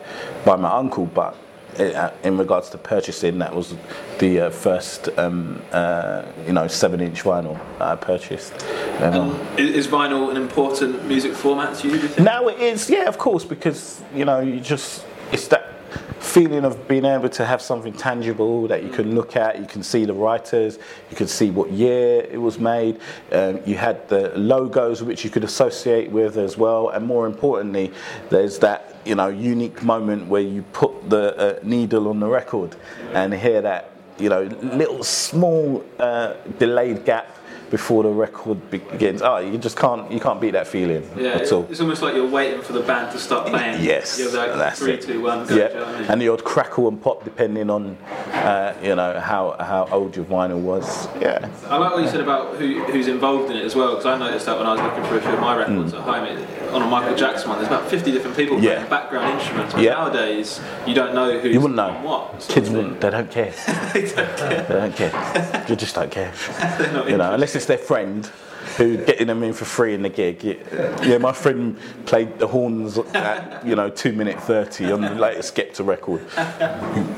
by 0.44 0.56
my 0.56 0.70
uncle, 0.70 1.06
but 1.06 1.36
uh, 1.78 2.10
in 2.22 2.38
regards 2.38 2.70
to 2.70 2.78
purchasing, 2.78 3.38
that 3.38 3.54
was 3.54 3.74
the 4.18 4.40
uh, 4.40 4.50
first, 4.50 5.08
um, 5.18 5.60
uh, 5.72 6.24
you 6.46 6.52
know, 6.52 6.68
seven-inch 6.68 7.22
vinyl 7.22 7.58
I 7.80 7.96
purchased. 7.96 8.52
Um, 9.00 9.40
Is, 9.56 9.86
is 9.86 9.88
vinyl 9.88 10.30
an 10.30 10.36
important 10.36 11.04
music 11.06 11.34
format 11.34 11.76
to 11.78 11.88
you? 11.88 11.96
You 11.96 12.24
now 12.24 12.48
it 12.48 12.58
is, 12.60 12.88
yeah, 12.88 13.08
of 13.08 13.18
course, 13.18 13.44
because 13.44 14.02
you 14.14 14.24
know, 14.24 14.40
you 14.40 14.60
just 14.60 15.04
it's 15.32 15.48
that 15.48 15.83
feeling 16.24 16.64
of 16.64 16.88
being 16.88 17.04
able 17.04 17.28
to 17.28 17.44
have 17.44 17.60
something 17.60 17.92
tangible 17.92 18.66
that 18.66 18.82
you 18.82 18.88
can 18.88 19.14
look 19.14 19.36
at. 19.36 19.60
You 19.60 19.66
can 19.66 19.82
see 19.82 20.04
the 20.04 20.14
writers, 20.14 20.78
you 21.10 21.16
can 21.16 21.28
see 21.28 21.50
what 21.50 21.70
year 21.70 22.26
it 22.30 22.40
was 22.40 22.58
made. 22.58 22.98
Um, 23.30 23.60
you 23.66 23.76
had 23.76 24.08
the 24.08 24.36
logos 24.36 25.02
which 25.02 25.22
you 25.22 25.30
could 25.30 25.44
associate 25.44 26.10
with 26.10 26.38
as 26.38 26.56
well, 26.56 26.88
and 26.88 27.06
more 27.06 27.26
importantly, 27.26 27.92
there's 28.30 28.58
that 28.60 28.96
you 29.04 29.14
know 29.14 29.28
unique 29.28 29.82
moment 29.82 30.26
where 30.26 30.42
you 30.42 30.62
put 30.72 31.10
the 31.10 31.36
uh, 31.36 31.60
needle 31.62 32.08
on 32.08 32.20
the 32.20 32.26
record 32.26 32.74
and 33.12 33.34
hear 33.34 33.60
that 33.60 33.90
you 34.18 34.28
know 34.28 34.42
little 34.62 35.04
small 35.04 35.84
uh, 35.98 36.34
delayed 36.58 37.04
gap 37.04 37.38
before 37.70 38.02
the 38.02 38.08
record 38.10 38.70
begins. 38.70 39.22
Oh, 39.22 39.38
you 39.38 39.58
just 39.58 39.76
can't 39.76 40.10
you 40.10 40.20
can't 40.20 40.40
beat 40.40 40.52
that 40.52 40.66
feeling 40.66 41.08
Yeah, 41.16 41.30
at 41.40 41.50
all. 41.52 41.66
it's 41.70 41.80
almost 41.80 42.02
like 42.02 42.14
you're 42.14 42.28
waiting 42.28 42.62
for 42.62 42.72
the 42.72 42.80
band 42.80 43.12
to 43.12 43.18
start 43.18 43.48
playing. 43.48 43.82
Yes, 43.82 44.18
You're 44.18 44.32
like 44.32 44.52
that's 44.54 44.78
three, 44.78 44.92
it. 44.94 45.02
two, 45.02 45.22
one, 45.22 45.46
go. 45.46 45.54
Yeah, 45.56 45.68
you 45.68 45.74
know 45.74 45.84
I 45.86 46.00
mean? 46.00 46.10
and 46.10 46.20
the 46.22 46.28
odd 46.28 46.44
crackle 46.44 46.88
and 46.88 47.00
pop 47.02 47.24
depending 47.24 47.70
on, 47.70 47.96
uh, 48.32 48.74
you 48.82 48.94
know, 48.94 49.18
how 49.20 49.56
how 49.58 49.88
old 49.90 50.14
your 50.16 50.24
vinyl 50.26 50.60
was. 50.60 51.08
Yeah, 51.20 51.48
I 51.68 51.76
like 51.78 51.92
what 51.92 52.02
you 52.02 52.08
said 52.08 52.20
about 52.20 52.56
who, 52.56 52.82
who's 52.84 53.08
involved 53.08 53.50
in 53.50 53.56
it 53.56 53.64
as 53.64 53.74
well, 53.74 53.90
because 53.90 54.06
I 54.06 54.16
noticed 54.18 54.46
that 54.46 54.56
when 54.58 54.66
I 54.66 54.72
was 54.72 54.80
looking 54.80 55.04
through 55.04 55.18
a 55.18 55.22
few 55.22 55.30
of 55.32 55.40
my 55.40 55.56
records 55.56 55.94
at 55.94 56.00
home, 56.02 56.24
it, 56.24 56.72
on 56.74 56.82
a 56.82 56.86
Michael 56.86 57.14
Jackson 57.16 57.48
one, 57.48 57.58
there's 57.58 57.68
about 57.68 57.88
50 57.88 58.10
different 58.12 58.36
people 58.36 58.56
Mm. 58.56 58.62
Yeah. 58.62 58.74
playing 58.74 58.90
background 58.90 59.38
instruments. 59.40 59.74
But 59.74 59.82
Yeah. 59.82 59.94
nowadays, 59.94 60.60
you 60.86 60.94
don't 60.94 61.14
know 61.14 61.38
who's 61.38 61.52
you 61.54 61.60
wouldn't 61.60 61.76
know. 61.76 61.92
what. 62.02 62.40
Kids 62.48 62.68
wouldn't. 62.70 63.00
They 63.04 63.10
don't 63.10 63.30
care. 63.30 63.52
They 63.92 64.02
don't 64.06 64.36
care. 64.36 64.62
They 64.68 64.74
don't 64.74 64.96
care. 64.96 65.64
you 65.68 65.76
just 65.76 65.94
don't 65.94 66.10
care. 66.10 66.32
They're 66.78 66.92
not 66.92 67.08
You 67.08 67.16
know, 67.16 67.32
unless 67.32 67.53
it's 67.54 67.66
their 67.66 67.78
friend 67.78 68.30
who 68.76 68.96
getting 69.04 69.26
them 69.26 69.42
in 69.42 69.52
for 69.52 69.64
free 69.64 69.94
in 69.94 70.02
the 70.02 70.08
gig. 70.08 70.42
Yeah, 70.42 71.04
yeah, 71.04 71.18
my 71.18 71.32
friend 71.32 71.78
played 72.06 72.38
the 72.38 72.46
horns 72.46 72.98
at 72.98 73.64
you 73.64 73.76
know 73.76 73.90
two 73.90 74.12
minute 74.12 74.40
thirty 74.40 74.90
on 74.90 75.00
the 75.02 75.14
latest 75.14 75.54
Skepta 75.54 75.86
record. 75.86 76.22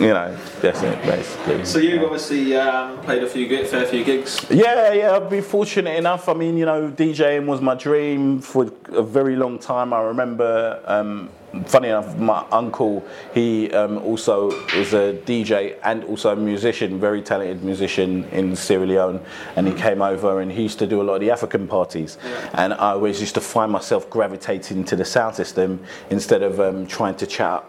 You 0.01 0.09
know, 0.09 0.37
that's 0.61 0.83
it 0.83 1.01
basically. 1.03 1.65
So 1.65 1.79
you've 1.79 2.03
obviously 2.03 2.57
um, 2.57 3.01
played 3.03 3.23
a 3.23 3.29
few, 3.29 3.65
fair 3.67 3.87
few 3.87 4.05
gigs. 4.05 4.45
Yeah, 4.51 4.93
yeah, 4.93 5.17
I've 5.17 5.31
been 5.31 5.43
fortunate 5.43 5.97
enough. 5.97 6.29
I 6.29 6.35
mean, 6.35 6.57
you 6.57 6.67
know, 6.67 6.91
DJing 6.91 7.47
was 7.47 7.61
my 7.61 7.75
dream 7.75 8.41
for 8.41 8.71
a 8.89 9.03
very 9.03 9.37
long 9.37 9.59
time. 9.59 9.93
I 9.93 10.01
remember, 10.03 10.83
um, 10.85 11.31
funny 11.67 11.89
enough, 11.89 12.17
my 12.17 12.45
uncle, 12.53 13.05
he 13.35 13.71
um, 13.73 13.99
also 13.99 14.51
is 14.75 14.93
a 14.95 15.15
DJ 15.25 15.79
and 15.83 16.05
also 16.05 16.33
a 16.33 16.37
musician, 16.37 16.99
very 17.01 17.23
talented 17.23 17.63
musician 17.63 18.25
in 18.31 18.57
Sierra 18.57 18.87
Leone. 18.87 19.21
And 19.57 19.67
he 19.67 19.75
came 19.75 20.03
over 20.03 20.41
and 20.41 20.51
he 20.53 20.63
used 20.63 20.79
to 20.81 20.87
do 20.87 21.01
a 21.01 21.05
lot 21.05 21.15
of 21.15 21.21
the 21.21 21.31
African 21.31 21.67
parties. 21.67 22.19
And 22.55 22.75
I 22.75 22.91
always 22.91 23.21
used 23.21 23.35
to 23.35 23.41
find 23.41 23.71
myself 23.73 24.09
gravitating 24.11 24.85
to 24.85 24.97
the 24.97 25.05
sound 25.05 25.37
system 25.37 25.83
instead 26.11 26.43
of 26.43 26.61
um, 26.61 26.87
trying 26.87 27.17
to 27.17 27.27
chat 27.27 27.65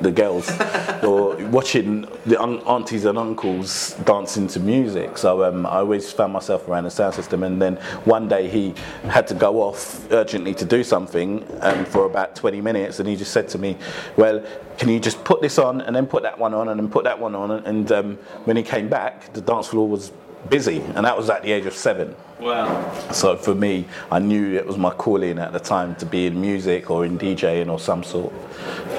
the 0.00 0.10
girls 0.10 0.50
or 1.02 1.36
watching 1.48 2.06
the 2.26 2.40
un- 2.40 2.60
aunties 2.60 3.04
and 3.04 3.18
uncles 3.18 3.94
dancing 4.04 4.46
to 4.48 4.60
music. 4.60 5.18
So 5.18 5.44
um, 5.44 5.66
I 5.66 5.76
always 5.76 6.12
found 6.12 6.32
myself 6.32 6.68
around 6.68 6.84
the 6.84 6.90
sound 6.90 7.14
system. 7.14 7.42
And 7.42 7.60
then 7.60 7.76
one 8.04 8.28
day 8.28 8.48
he 8.48 8.74
had 9.04 9.26
to 9.28 9.34
go 9.34 9.62
off 9.62 10.10
urgently 10.12 10.54
to 10.54 10.64
do 10.64 10.82
something 10.82 11.46
um, 11.60 11.84
for 11.84 12.04
about 12.04 12.36
20 12.36 12.60
minutes. 12.60 13.00
And 13.00 13.08
he 13.08 13.16
just 13.16 13.32
said 13.32 13.48
to 13.50 13.58
me, 13.58 13.76
Well, 14.16 14.44
can 14.78 14.88
you 14.88 15.00
just 15.00 15.22
put 15.24 15.40
this 15.42 15.58
on 15.58 15.80
and 15.82 15.94
then 15.94 16.06
put 16.06 16.22
that 16.22 16.38
one 16.38 16.54
on 16.54 16.68
and 16.68 16.80
then 16.80 16.90
put 16.90 17.04
that 17.04 17.18
one 17.18 17.34
on? 17.34 17.50
And 17.50 17.90
um, 17.92 18.16
when 18.44 18.56
he 18.56 18.62
came 18.62 18.88
back, 18.88 19.32
the 19.32 19.40
dance 19.40 19.68
floor 19.68 19.88
was 19.88 20.12
busy. 20.48 20.80
And 20.80 21.04
that 21.04 21.16
was 21.16 21.28
at 21.30 21.42
the 21.42 21.52
age 21.52 21.66
of 21.66 21.74
seven. 21.74 22.14
Wow. 22.40 23.10
So 23.12 23.36
for 23.36 23.54
me, 23.54 23.86
I 24.10 24.18
knew 24.18 24.54
it 24.54 24.66
was 24.66 24.78
my 24.78 24.90
calling 24.90 25.38
at 25.38 25.52
the 25.52 25.60
time 25.60 25.94
to 25.96 26.06
be 26.06 26.26
in 26.26 26.40
music 26.40 26.90
or 26.90 27.04
in 27.04 27.18
DJing 27.18 27.70
or 27.70 27.78
some 27.78 28.02
sort. 28.02 28.32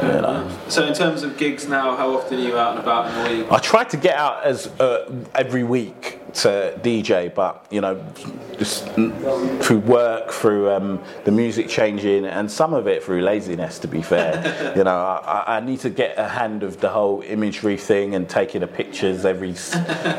You 0.01 0.07
know. 0.07 0.57
So 0.67 0.85
in 0.85 0.93
terms 0.93 1.23
of 1.23 1.37
gigs 1.37 1.67
now, 1.67 1.95
how 1.95 2.15
often 2.15 2.39
are 2.39 2.41
you 2.41 2.57
out 2.57 2.71
and 2.71 2.79
about 2.79 3.07
in 3.07 3.37
the 3.37 3.43
week? 3.43 3.51
I 3.51 3.59
try 3.59 3.83
to 3.83 3.97
get 3.97 4.15
out 4.15 4.43
as 4.43 4.67
uh, 4.79 5.11
every 5.35 5.63
week 5.63 6.20
to 6.33 6.79
DJ, 6.81 7.33
but 7.33 7.65
you 7.69 7.81
know, 7.81 8.03
just 8.57 8.87
through 8.89 9.79
work, 9.85 10.31
through 10.31 10.71
um, 10.71 11.01
the 11.25 11.31
music 11.31 11.67
changing, 11.67 12.25
and 12.25 12.49
some 12.49 12.73
of 12.73 12.87
it 12.87 13.03
through 13.03 13.21
laziness. 13.21 13.79
To 13.79 13.87
be 13.87 14.01
fair, 14.01 14.73
you 14.77 14.83
know, 14.83 14.95
I, 14.95 15.57
I 15.57 15.59
need 15.59 15.79
to 15.81 15.89
get 15.89 16.17
a 16.17 16.27
hand 16.27 16.63
of 16.63 16.79
the 16.79 16.89
whole 16.89 17.21
imagery 17.21 17.77
thing 17.77 18.15
and 18.15 18.29
taking 18.29 18.61
the 18.61 18.67
pictures 18.67 19.25
every 19.25 19.55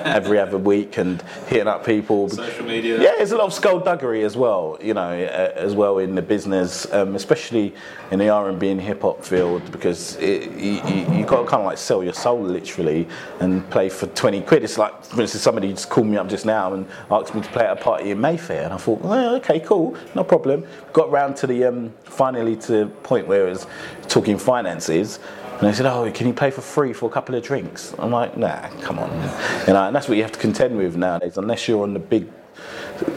every 0.04 0.38
other 0.38 0.58
week 0.58 0.98
and 0.98 1.22
hitting 1.48 1.68
up 1.68 1.84
people. 1.84 2.28
Social 2.28 2.64
media. 2.64 3.00
Yeah, 3.00 3.14
there's 3.16 3.32
a 3.32 3.36
lot 3.36 3.46
of 3.46 3.54
skullduggery 3.54 4.24
as 4.24 4.36
well, 4.36 4.78
you 4.80 4.94
know, 4.94 5.10
as 5.10 5.74
well 5.74 5.98
in 5.98 6.14
the 6.14 6.22
business, 6.22 6.90
um, 6.92 7.14
especially 7.14 7.74
in 8.10 8.18
the 8.18 8.28
R&B 8.28 8.68
and 8.68 8.80
hip 8.80 9.02
hop 9.02 9.24
field, 9.24 9.70
because 9.72 10.16
it, 10.16 10.50
you, 10.52 10.82
you, 10.86 11.18
you 11.18 11.26
got 11.26 11.42
to 11.42 11.46
kind 11.48 11.62
of 11.62 11.66
like 11.66 11.78
sell 11.78 12.02
your 12.02 12.12
soul 12.12 12.40
literally 12.40 13.08
and 13.40 13.68
play 13.70 13.88
for 13.88 14.06
20 14.08 14.42
quid. 14.42 14.64
It's 14.64 14.78
like, 14.78 15.04
for 15.04 15.22
instance, 15.22 15.42
somebody 15.42 15.70
just 15.70 15.88
called 15.88 16.01
me 16.10 16.16
up 16.16 16.28
just 16.28 16.46
now 16.46 16.72
and 16.74 16.86
asked 17.10 17.34
me 17.34 17.40
to 17.40 17.48
play 17.50 17.64
at 17.64 17.72
a 17.72 17.80
party 17.80 18.10
in 18.10 18.20
Mayfair, 18.20 18.64
and 18.64 18.72
I 18.72 18.76
thought, 18.76 19.00
well, 19.00 19.36
okay, 19.36 19.60
cool, 19.60 19.96
no 20.14 20.24
problem. 20.24 20.66
Got 20.92 21.10
round 21.10 21.36
to 21.36 21.46
the 21.46 21.64
um, 21.64 21.92
finally 22.04 22.56
to 22.56 22.72
the 22.72 22.86
point 23.02 23.26
where 23.26 23.46
it 23.46 23.50
was 23.50 23.66
talking 24.08 24.38
finances. 24.38 25.18
And 25.58 25.70
they 25.70 25.72
said, 25.72 25.86
"Oh, 25.86 26.10
can 26.10 26.26
you 26.26 26.32
play 26.32 26.50
for 26.50 26.60
free 26.60 26.92
for 26.92 27.08
a 27.08 27.12
couple 27.12 27.36
of 27.36 27.44
drinks?" 27.44 27.94
I'm 27.98 28.10
like, 28.10 28.36
"Nah, 28.36 28.68
come 28.80 28.98
on." 28.98 29.10
You 29.66 29.74
know, 29.74 29.86
and 29.86 29.94
that's 29.94 30.08
what 30.08 30.16
you 30.16 30.22
have 30.22 30.32
to 30.32 30.38
contend 30.40 30.76
with 30.76 30.96
nowadays. 30.96 31.38
Unless 31.38 31.68
you're 31.68 31.84
on 31.84 31.94
the 31.94 32.00
big 32.00 32.28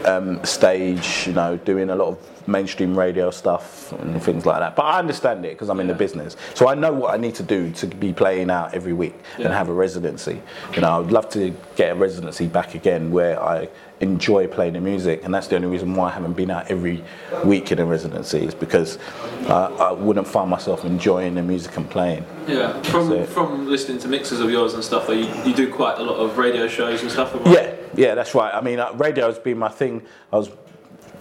um, 0.04 0.44
stage, 0.44 1.26
you 1.26 1.32
know, 1.32 1.56
doing 1.56 1.90
a 1.90 1.96
lot 1.96 2.08
of 2.08 2.35
mainstream 2.46 2.98
radio 2.98 3.30
stuff 3.30 3.92
and 3.92 4.22
things 4.22 4.46
like 4.46 4.60
that. 4.60 4.76
But 4.76 4.84
I 4.84 4.98
understand 4.98 5.44
it 5.44 5.52
because 5.52 5.68
I'm 5.68 5.80
in 5.80 5.86
the 5.86 5.94
business, 5.94 6.36
so 6.54 6.68
I 6.68 6.74
know 6.74 6.92
what 6.92 7.14
I 7.14 7.16
need 7.16 7.34
to 7.36 7.42
do 7.42 7.70
to 7.72 7.86
be 7.86 8.12
playing 8.12 8.50
out 8.50 8.74
every 8.74 8.92
week 8.92 9.14
and 9.36 9.48
have 9.48 9.68
a 9.68 9.72
residency. 9.72 10.40
You 10.74 10.80
know, 10.80 11.00
I'd 11.00 11.10
love 11.10 11.28
to 11.30 11.54
get 11.76 11.92
a 11.92 11.94
residency 11.94 12.46
back 12.46 12.74
again 12.74 13.10
where 13.10 13.42
I 13.42 13.68
enjoy 14.00 14.46
playing 14.46 14.74
the 14.74 14.80
music, 14.80 15.24
and 15.24 15.34
that's 15.34 15.46
the 15.46 15.56
only 15.56 15.68
reason 15.68 15.94
why 15.94 16.08
I 16.08 16.12
haven't 16.12 16.34
been 16.34 16.50
out 16.50 16.70
every 16.70 17.02
week 17.44 17.72
in 17.72 17.78
a 17.78 17.86
residency 17.86 18.44
is 18.44 18.54
because 18.54 18.98
uh, 19.48 19.74
I 19.76 19.92
wouldn't 19.92 20.28
find 20.28 20.50
myself 20.50 20.84
enjoying 20.84 21.34
the 21.34 21.42
music 21.42 21.76
and 21.76 21.88
playing. 21.88 22.24
Yeah, 22.46 22.80
from 22.82 23.12
it. 23.12 23.28
from 23.28 23.66
listening 23.68 23.98
to 24.00 24.08
mixes 24.08 24.40
of 24.40 24.50
yours 24.50 24.74
and 24.74 24.84
stuff, 24.84 25.06
though, 25.06 25.14
you, 25.14 25.26
you 25.44 25.54
do 25.54 25.72
quite 25.72 25.98
a 25.98 26.02
lot 26.02 26.16
of 26.16 26.36
radio 26.36 26.68
shows 26.68 27.02
and 27.02 27.10
stuff. 27.10 27.34
right? 27.34 27.46
Yeah, 27.46 27.74
yeah, 27.94 28.14
that's 28.14 28.34
right. 28.34 28.52
I 28.52 28.60
mean, 28.60 28.78
uh, 28.78 28.92
radio 28.92 29.26
has 29.26 29.38
been 29.38 29.58
my 29.58 29.68
thing. 29.68 30.02
I 30.32 30.36
was 30.36 30.50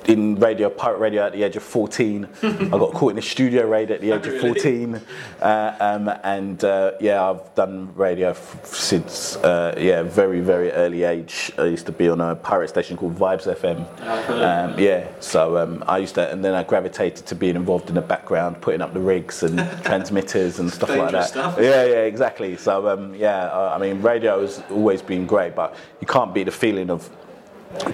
in 0.08 0.36
radio, 0.36 0.70
pirate 0.70 1.00
radio 1.00 1.26
at 1.26 1.34
the 1.34 1.44
age 1.44 1.56
of 1.56 1.64
14. 1.64 2.28
I 2.44 2.54
got 2.70 2.94
caught 2.94 3.12
in 3.14 3.18
a 3.18 3.22
studio 3.22 3.68
raid 3.68 3.92
at 3.92 4.02
the 4.02 4.12
age 4.12 4.28
of 4.28 4.40
14. 4.40 5.02
Uh, 5.42 5.76
um, 5.80 6.10
and 6.24 6.64
uh, 6.64 6.92
yeah, 7.00 7.28
I've 7.30 7.54
done 7.56 7.94
radio 7.96 8.30
f- 8.30 8.66
since, 8.66 9.36
uh, 9.38 9.76
yeah, 9.78 10.04
very, 10.04 10.42
very 10.42 10.72
early 10.72 11.04
age. 11.04 11.52
I 11.58 11.66
used 11.66 11.86
to 11.88 11.92
be 11.92 12.10
on 12.10 12.22
a 12.22 12.36
pirate 12.36 12.70
station 12.70 12.98
called 12.98 13.16
Vibes 13.18 13.44
FM. 13.52 13.82
I've 14.02 14.26
heard 14.26 14.42
of 14.42 14.72
Um, 14.74 14.80
yeah, 14.80 15.08
so 15.20 15.58
um, 15.58 15.84
I 15.88 15.98
used 16.00 16.16
to, 16.16 16.32
and 16.32 16.44
then 16.44 16.54
I 16.54 16.64
gravitated 16.64 17.26
to 17.28 17.36
being 17.36 17.56
involved 17.56 17.90
in 17.90 17.96
the 17.96 18.02
background, 18.02 18.62
putting 18.62 18.82
up 18.82 18.94
the 18.94 19.00
rigs 19.00 19.44
and 19.44 19.58
transmitters 19.84 20.60
and 20.60 20.72
stuff 20.72 20.90
like 20.90 21.12
that. 21.12 21.30
stuff. 21.30 21.58
Yeah, 21.60 21.86
yeah, 21.86 22.04
exactly. 22.04 22.58
So 22.58 22.88
um, 22.88 23.16
yeah, 23.16 23.52
I 23.74 23.78
mean, 23.78 24.02
radio 24.02 24.42
has 24.42 24.62
always 24.70 25.02
been 25.02 25.26
great, 25.26 25.56
but 25.56 25.76
you 26.00 26.08
can't 26.08 26.34
beat 26.34 26.44
the 26.44 26.52
feeling 26.52 26.90
of 26.90 27.10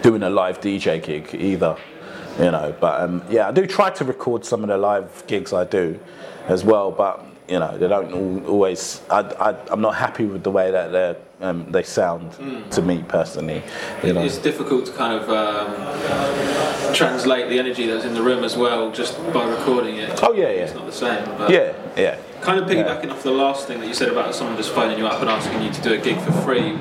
doing 0.01 0.24
a 0.24 0.30
live 0.30 0.60
DJ 0.60 1.01
gig 1.01 1.34
either. 1.34 1.77
You 2.39 2.51
know, 2.51 2.75
but 2.79 3.01
um, 3.01 3.23
yeah, 3.29 3.47
I 3.47 3.51
do 3.51 3.65
try 3.67 3.89
to 3.91 4.05
record 4.05 4.45
some 4.45 4.63
of 4.63 4.69
the 4.69 4.77
live 4.77 5.23
gigs 5.27 5.53
I 5.53 5.65
do 5.65 6.00
as 6.47 6.63
well, 6.63 6.91
but 6.91 7.25
you 7.47 7.59
know, 7.59 7.77
they 7.77 7.88
don't 7.88 8.45
always. 8.45 9.01
I, 9.09 9.19
I, 9.19 9.55
I'm 9.69 9.81
not 9.81 9.95
happy 9.95 10.25
with 10.25 10.43
the 10.43 10.51
way 10.51 10.71
that 10.71 10.91
they 10.91 11.15
um, 11.41 11.69
they 11.71 11.83
sound 11.83 12.31
to 12.71 12.81
me 12.81 13.03
personally. 13.07 13.61
You 14.03 14.13
know. 14.13 14.23
It's 14.23 14.38
difficult 14.38 14.85
to 14.85 14.93
kind 14.93 15.19
of 15.19 15.29
um, 15.29 16.95
translate 16.95 17.50
the 17.50 17.59
energy 17.59 17.88
that's 17.88 18.05
in 18.05 18.13
the 18.13 18.21
room 18.21 18.43
as 18.43 18.55
well, 18.55 18.91
just 18.91 19.17
by 19.33 19.45
recording 19.45 19.97
it. 19.97 20.19
Oh, 20.23 20.33
yeah, 20.33 20.43
yeah. 20.43 20.61
It's 20.61 20.73
not 20.73 20.85
the 20.85 20.91
same. 20.91 21.25
But 21.38 21.51
Yeah, 21.51 21.73
yeah. 21.97 22.19
Kind 22.41 22.59
of 22.59 22.69
piggybacking 22.69 23.11
off 23.11 23.23
the 23.23 23.31
last 23.31 23.67
thing 23.67 23.79
that 23.81 23.88
you 23.88 23.93
said 23.93 24.09
about 24.09 24.33
someone 24.33 24.55
just 24.55 24.71
phoning 24.71 24.97
you 24.97 25.07
up 25.07 25.19
and 25.21 25.29
asking 25.29 25.61
you 25.61 25.71
to 25.71 25.81
do 25.81 25.93
a 25.93 25.97
gig 25.97 26.19
for 26.21 26.31
free. 26.31 26.79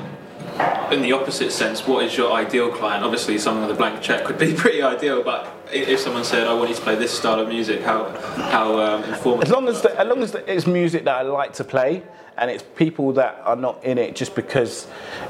In 0.91 1.01
the 1.01 1.13
opposite 1.13 1.51
sense, 1.51 1.87
what 1.87 2.03
is 2.03 2.17
your 2.17 2.33
ideal 2.33 2.69
client? 2.69 3.03
Obviously, 3.05 3.37
someone 3.37 3.65
with 3.67 3.75
a 3.75 3.77
blank 3.77 4.01
check 4.01 4.27
would 4.27 4.37
be 4.37 4.53
pretty 4.63 4.81
ideal. 4.81 5.23
But 5.23 5.47
if 5.71 5.99
someone 5.99 6.23
said, 6.25 6.47
"I 6.47 6.53
want 6.53 6.69
you 6.69 6.75
to 6.75 6.81
play 6.81 6.95
this 6.95 7.17
style 7.17 7.39
of 7.39 7.47
music," 7.47 7.81
how 7.81 8.09
how 8.51 8.77
um, 8.79 9.03
informative? 9.05 9.43
As 9.43 9.51
long 9.51 9.67
as 9.69 9.81
the, 9.81 9.97
as 9.99 10.07
long 10.07 10.21
as 10.21 10.31
the, 10.33 10.53
it's 10.53 10.67
music 10.67 11.05
that 11.05 11.15
I 11.15 11.21
like 11.21 11.53
to 11.53 11.63
play, 11.63 12.03
and 12.37 12.51
it's 12.51 12.63
people 12.75 13.13
that 13.13 13.41
are 13.45 13.55
not 13.55 13.81
in 13.85 13.97
it 13.97 14.15
just 14.15 14.35
because 14.35 14.87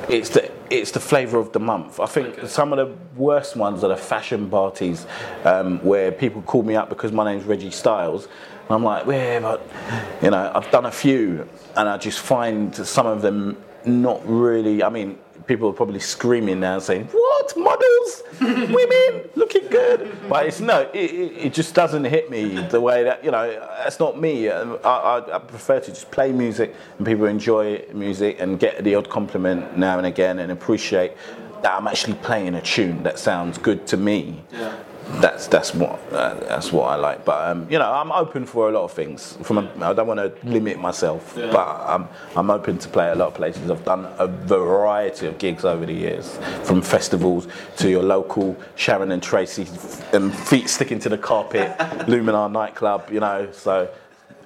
it's 0.09 0.29
the 0.29 0.51
it's 0.71 0.91
the 0.91 0.99
flavour 0.99 1.37
of 1.37 1.51
the 1.51 1.59
month. 1.59 1.99
I 1.99 2.07
think 2.07 2.39
Okay. 2.39 2.47
some 2.47 2.73
of 2.73 2.77
the 2.77 2.95
worst 3.15 3.55
ones 3.55 3.83
are 3.83 3.89
the 3.89 3.97
fashion 3.97 4.49
parties 4.49 5.05
um, 5.43 5.79
where 5.83 6.11
people 6.11 6.41
call 6.41 6.63
me 6.63 6.75
up 6.75 6.89
because 6.89 7.11
my 7.11 7.25
name's 7.25 7.45
Reggie 7.45 7.71
Styles. 7.71 8.25
And 8.25 8.75
I'm 8.75 8.83
like, 8.83 9.05
yeah, 9.05 9.41
but, 9.41 9.67
you 10.23 10.29
know, 10.29 10.49
I've 10.55 10.71
done 10.71 10.85
a 10.85 10.91
few 10.91 11.47
and 11.75 11.89
I 11.89 11.97
just 11.97 12.19
find 12.19 12.73
some 12.73 13.05
of 13.05 13.21
them 13.21 13.57
not 13.85 14.21
really, 14.25 14.83
I 14.83 14.89
mean, 14.89 15.17
people 15.47 15.69
are 15.69 15.73
probably 15.73 15.99
screaming 15.99 16.59
now 16.59 16.79
saying, 16.79 17.05
what, 17.05 17.57
models, 17.57 18.23
women, 18.41 19.29
looking 19.35 19.67
good. 19.69 20.17
But 20.29 20.45
it's 20.45 20.59
no, 20.59 20.89
it, 20.93 20.97
it, 20.97 21.53
just 21.53 21.73
doesn't 21.73 22.05
hit 22.05 22.29
me 22.29 22.61
the 22.67 22.79
way 22.79 23.03
that, 23.03 23.23
you 23.23 23.31
know, 23.31 23.59
that's 23.83 23.99
not 23.99 24.19
me. 24.19 24.49
Um, 24.49 24.79
I, 24.83 24.89
I, 24.89 25.35
I 25.35 25.39
prefer 25.39 25.79
to 25.79 25.91
just 25.91 26.09
play 26.11 26.31
music 26.31 26.75
and 26.97 27.05
people 27.05 27.25
enjoy 27.25 27.85
music 27.93 28.37
and 28.39 28.59
get 28.59 28.83
the 28.83 28.95
odd 28.95 29.09
compliment 29.09 29.77
now 29.77 29.97
and 29.97 30.07
again 30.07 30.39
and 30.39 30.51
appreciate 30.51 31.13
that 31.61 31.73
I'm 31.73 31.87
actually 31.87 32.15
playing 32.15 32.55
a 32.55 32.61
tune 32.61 33.03
that 33.03 33.19
sounds 33.19 33.57
good 33.57 33.85
to 33.87 33.97
me. 33.97 34.43
Yeah. 34.51 34.75
That's 35.19 35.47
that's 35.47 35.73
what 35.73 35.99
uh, 36.11 36.35
that's 36.47 36.71
what 36.71 36.85
I 36.89 36.95
like. 36.95 37.25
But 37.25 37.49
um, 37.49 37.67
you 37.69 37.77
know, 37.79 37.91
I'm 37.91 38.11
open 38.11 38.45
for 38.45 38.69
a 38.69 38.71
lot 38.71 38.83
of 38.83 38.91
things. 38.93 39.37
From 39.43 39.57
a, 39.57 39.69
I 39.81 39.93
don't 39.93 40.07
want 40.07 40.19
to 40.19 40.31
limit 40.47 40.79
myself, 40.79 41.35
Yeah. 41.37 41.51
but 41.51 41.67
I'm 41.67 42.07
I'm 42.35 42.49
open 42.49 42.77
to 42.77 42.89
play 42.89 43.11
a 43.11 43.15
lot 43.15 43.27
of 43.29 43.33
places. 43.33 43.69
I've 43.69 43.83
done 43.85 44.07
a 44.19 44.27
variety 44.27 45.27
of 45.27 45.37
gigs 45.37 45.65
over 45.65 45.85
the 45.85 45.93
years, 45.93 46.37
from 46.63 46.81
festivals 46.81 47.47
to 47.77 47.89
your 47.89 48.03
local 48.03 48.55
Sharon 48.75 49.11
and 49.11 49.21
Tracy 49.21 49.67
um, 50.13 50.31
feet 50.31 50.69
sticking 50.69 50.99
to 50.99 51.09
the 51.09 51.17
carpet, 51.17 51.77
Luminar 52.07 52.51
nightclub. 52.51 53.09
You 53.11 53.19
know, 53.19 53.49
so 53.51 53.89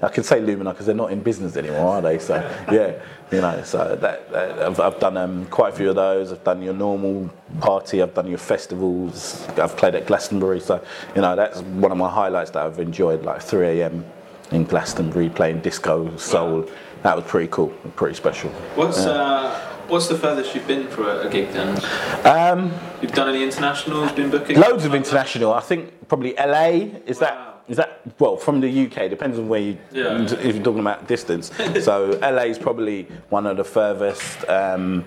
I 0.02 0.10
can 0.10 0.24
say 0.24 0.40
Luminar 0.42 0.72
because 0.72 0.86
they're 0.86 0.96
not 0.96 1.12
in 1.12 1.22
business 1.22 1.56
anymore, 1.58 1.96
are 1.96 2.02
they? 2.02 2.20
So 2.20 2.36
yeah, 2.72 2.94
you 3.32 3.42
know, 3.42 3.62
so 3.64 3.96
that, 3.96 4.32
that 4.32 4.60
I've, 4.60 4.80
I've 4.80 5.00
done 5.00 5.18
um, 5.18 5.46
quite 5.48 5.74
a 5.74 5.76
few 5.76 5.90
of 5.90 5.96
those. 5.96 6.32
I've 6.32 6.44
done 6.44 6.62
your 6.62 6.74
normal 6.74 7.30
party. 7.62 8.02
I've 8.02 8.14
done 8.14 8.28
your 8.28 8.38
festivals. 8.38 9.48
I've 9.58 9.76
played 9.78 9.96
at 9.96 10.06
Glastonbury. 10.06 10.60
So 10.60 10.84
you 11.16 11.22
know, 11.22 11.36
that's 11.36 11.62
one 11.62 11.92
of 11.92 11.98
my 11.98 12.10
highlights 12.10 12.52
that 12.52 12.66
I've 12.66 12.80
enjoyed. 12.80 13.24
Like 13.24 13.42
3 13.42 13.80
a.m. 13.82 14.06
in 14.52 14.66
Glastonbury 14.66 15.30
playing 15.30 15.62
disco, 15.62 16.16
soul. 16.18 16.70
That 17.04 17.16
was 17.16 17.26
pretty 17.26 17.48
cool, 17.52 17.68
pretty 17.96 18.16
special. 18.16 18.50
What's 18.76 19.06
uh, 19.06 19.54
what's 19.88 20.08
the 20.08 20.18
furthest 20.18 20.56
you've 20.56 20.68
been 20.68 20.88
for 20.88 21.04
a, 21.10 21.28
a 21.28 21.30
gig 21.30 21.52
then? 21.52 21.80
Um, 22.26 22.74
You've 23.02 23.12
done 23.14 23.30
any 23.30 23.44
internationals? 23.44 24.12
Been 24.12 24.30
booking? 24.32 24.60
Loads 24.60 24.86
of 24.86 24.94
international. 24.96 25.54
I 25.54 25.62
think 25.62 26.08
probably 26.08 26.34
LA. 26.36 26.90
Is 27.06 27.20
Wow. 27.22 27.28
that 27.28 27.55
is 27.68 27.78
that 27.78 28.02
well 28.20 28.38
from 28.38 28.62
the 28.62 28.86
UK? 28.86 29.10
Depends 29.10 29.38
on 29.40 29.48
where 29.48 29.60
you 29.60 29.78
Yeah. 29.92 30.22
if 30.22 30.56
you're 30.56 30.64
talking 30.64 30.80
about 30.82 31.08
distance. 31.08 31.52
so 31.84 32.18
LA 32.22 32.44
is 32.54 32.60
probably 32.60 33.04
one 33.30 33.46
of 33.48 33.58
the 33.58 33.64
furthest. 33.64 34.48
Um, 34.50 35.04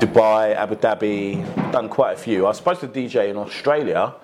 Dubai, 0.00 0.54
Abu 0.54 0.76
Dhabi. 0.76 1.72
Done 1.72 1.88
quite 1.88 2.12
a 2.12 2.16
few. 2.16 2.44
I 2.44 2.48
was 2.50 2.58
supposed 2.58 2.80
to 2.80 2.88
DJ 2.88 3.28
in 3.30 3.36
Australia. 3.36 4.14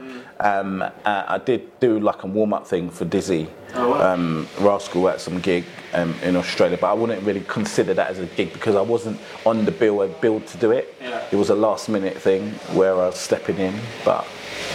Um, 0.43 0.83
uh, 0.83 0.91
I 1.05 1.39
did 1.39 1.79
do 1.81 2.01
like 2.01 2.23
a 2.23 2.27
warm 2.27 2.53
up 2.53 2.67
thing 2.67 2.91
for 2.91 3.05
Dizzee. 3.05 3.49
Oh, 3.75 3.91
wow. 3.91 4.13
um, 4.13 4.47
Rascal 4.61 5.09
at 5.09 5.21
some 5.21 5.41
gig 5.41 5.65
um, 5.95 6.15
in 6.23 6.37
Australia, 6.37 6.77
but 6.79 6.91
I 6.91 6.93
wouldn't 6.93 7.23
really 7.23 7.41
consider 7.41 7.95
that 7.95 8.11
as 8.11 8.19
a 8.19 8.27
gig 8.27 8.53
because 8.53 8.75
I 8.77 8.83
wasn't 8.83 9.19
on 9.47 9.65
the 9.65 9.71
bill 9.71 10.07
billed 10.21 10.47
to 10.49 10.59
do 10.59 10.73
it. 10.73 10.95
Yeah. 11.01 11.25
It 11.33 11.37
was 11.37 11.49
a 11.49 11.55
last 11.55 11.89
minute 11.89 12.19
thing 12.19 12.51
where 12.77 12.93
I 12.95 13.07
was 13.07 13.17
stepping 13.17 13.57
in, 13.59 13.75
but 14.05 14.27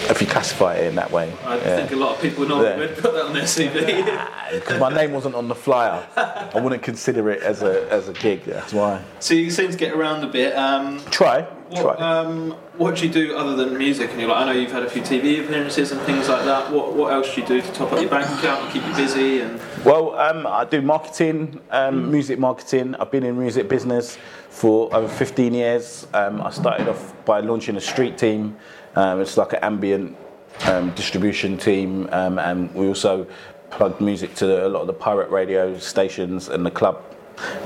if 0.09 0.19
you 0.21 0.25
classify 0.27 0.75
it 0.75 0.88
in 0.88 0.95
that 0.95 1.12
way, 1.12 1.31
I 1.45 1.57
yeah. 1.57 1.75
think 1.75 1.91
a 1.91 1.95
lot 1.95 2.15
of 2.15 2.21
people 2.21 2.47
normally 2.47 2.69
Yeah. 2.69 2.77
would 2.77 2.97
put 2.97 3.13
that 3.13 3.25
on 3.25 3.33
their 3.33 3.43
CV. 3.43 4.03
because 4.51 4.79
my 4.79 4.89
name 4.93 5.12
wasn't 5.12 5.36
on 5.36 5.47
the 5.47 5.55
flyer, 5.55 6.07
I 6.15 6.59
wouldn't 6.59 6.81
consider 6.81 7.29
it 7.29 7.43
as 7.43 7.62
a 7.62 7.91
as 7.91 8.07
a 8.07 8.13
gig. 8.13 8.43
That's 8.45 8.74
why. 8.74 9.03
so 9.19 9.33
you 9.36 9.51
seem 9.51 9.69
to 9.69 9.77
get 9.77 9.93
around 9.93 10.24
a 10.24 10.27
bit. 10.27 10.55
Um, 10.55 11.01
Try, 11.12 11.45
what, 11.69 12.01
um, 12.01 12.51
what 12.77 12.95
do 12.95 13.07
you 13.07 13.12
do 13.12 13.36
other 13.36 13.55
than 13.55 13.77
music? 13.77 14.12
And 14.12 14.19
you're 14.19 14.29
like, 14.29 14.41
I 14.41 14.45
know 14.45 14.59
you've 14.59 14.71
had 14.71 14.83
a 14.83 14.89
few 14.89 15.01
TV 15.01 15.43
appearances 15.43 15.91
and 15.91 16.00
things 16.01 16.29
like 16.29 16.45
that. 16.45 16.71
What 16.71 16.93
what 16.93 17.12
else 17.12 17.33
do 17.33 17.41
you 17.41 17.47
do 17.47 17.62
to 17.62 17.71
top 17.74 17.91
up 17.91 18.00
your 18.00 18.09
bank 18.09 18.27
account 18.39 18.63
and 18.63 18.71
keep 18.71 18.86
you 18.86 18.95
busy? 18.95 19.41
And 19.41 19.59
Well, 19.83 20.15
um, 20.15 20.47
I 20.47 20.65
do 20.65 20.81
marketing, 20.81 21.59
um, 21.71 22.09
music 22.12 22.39
marketing. 22.39 22.95
I've 22.95 23.12
been 23.12 23.24
in 23.24 23.38
music 23.38 23.67
business 23.67 24.17
for 24.50 24.93
over 24.95 25.07
15 25.07 25.53
years. 25.53 26.07
Um, 26.13 26.41
I 26.41 26.50
started 26.50 26.88
off 26.88 27.13
by 27.25 27.41
launching 27.41 27.75
a 27.75 27.81
street 27.81 28.17
team. 28.17 28.57
Um, 28.95 29.21
it's 29.21 29.38
like 29.38 29.53
an 29.53 29.59
ambient 29.62 30.17
um, 30.65 30.91
distribution 30.91 31.57
team, 31.57 32.09
um, 32.12 32.39
and 32.39 32.74
we 32.74 32.88
also 32.88 33.27
plugged 33.69 34.01
music 34.01 34.33
to 34.36 34.65
a 34.65 34.69
lot 34.69 34.81
of 34.81 34.88
the 34.88 34.93
pirate 34.93 35.29
radio 35.29 35.77
stations 35.77 36.47
and 36.47 36.65
the 36.65 36.71
club 36.71 37.03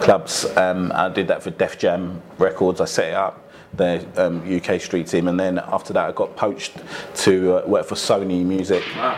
clubs. 0.02 0.46
Um, 0.58 0.92
I 0.94 1.10
did 1.10 1.28
that 1.28 1.44
for 1.44 1.52
Def 1.52 1.78
Jam 1.78 2.22
Records. 2.38 2.82
I 2.82 2.86
set 2.86 3.10
it 3.10 3.14
up. 3.14 3.41
The 3.76 4.06
um, 4.18 4.42
UK 4.54 4.82
street 4.82 5.08
team, 5.08 5.28
and 5.28 5.40
then 5.40 5.58
after 5.58 5.94
that, 5.94 6.10
I 6.10 6.12
got 6.12 6.36
poached 6.36 6.74
to 7.24 7.64
uh, 7.64 7.68
work 7.68 7.86
for 7.86 7.96
Sony 7.96 8.44
Music 8.44 8.84
wow, 8.98 9.18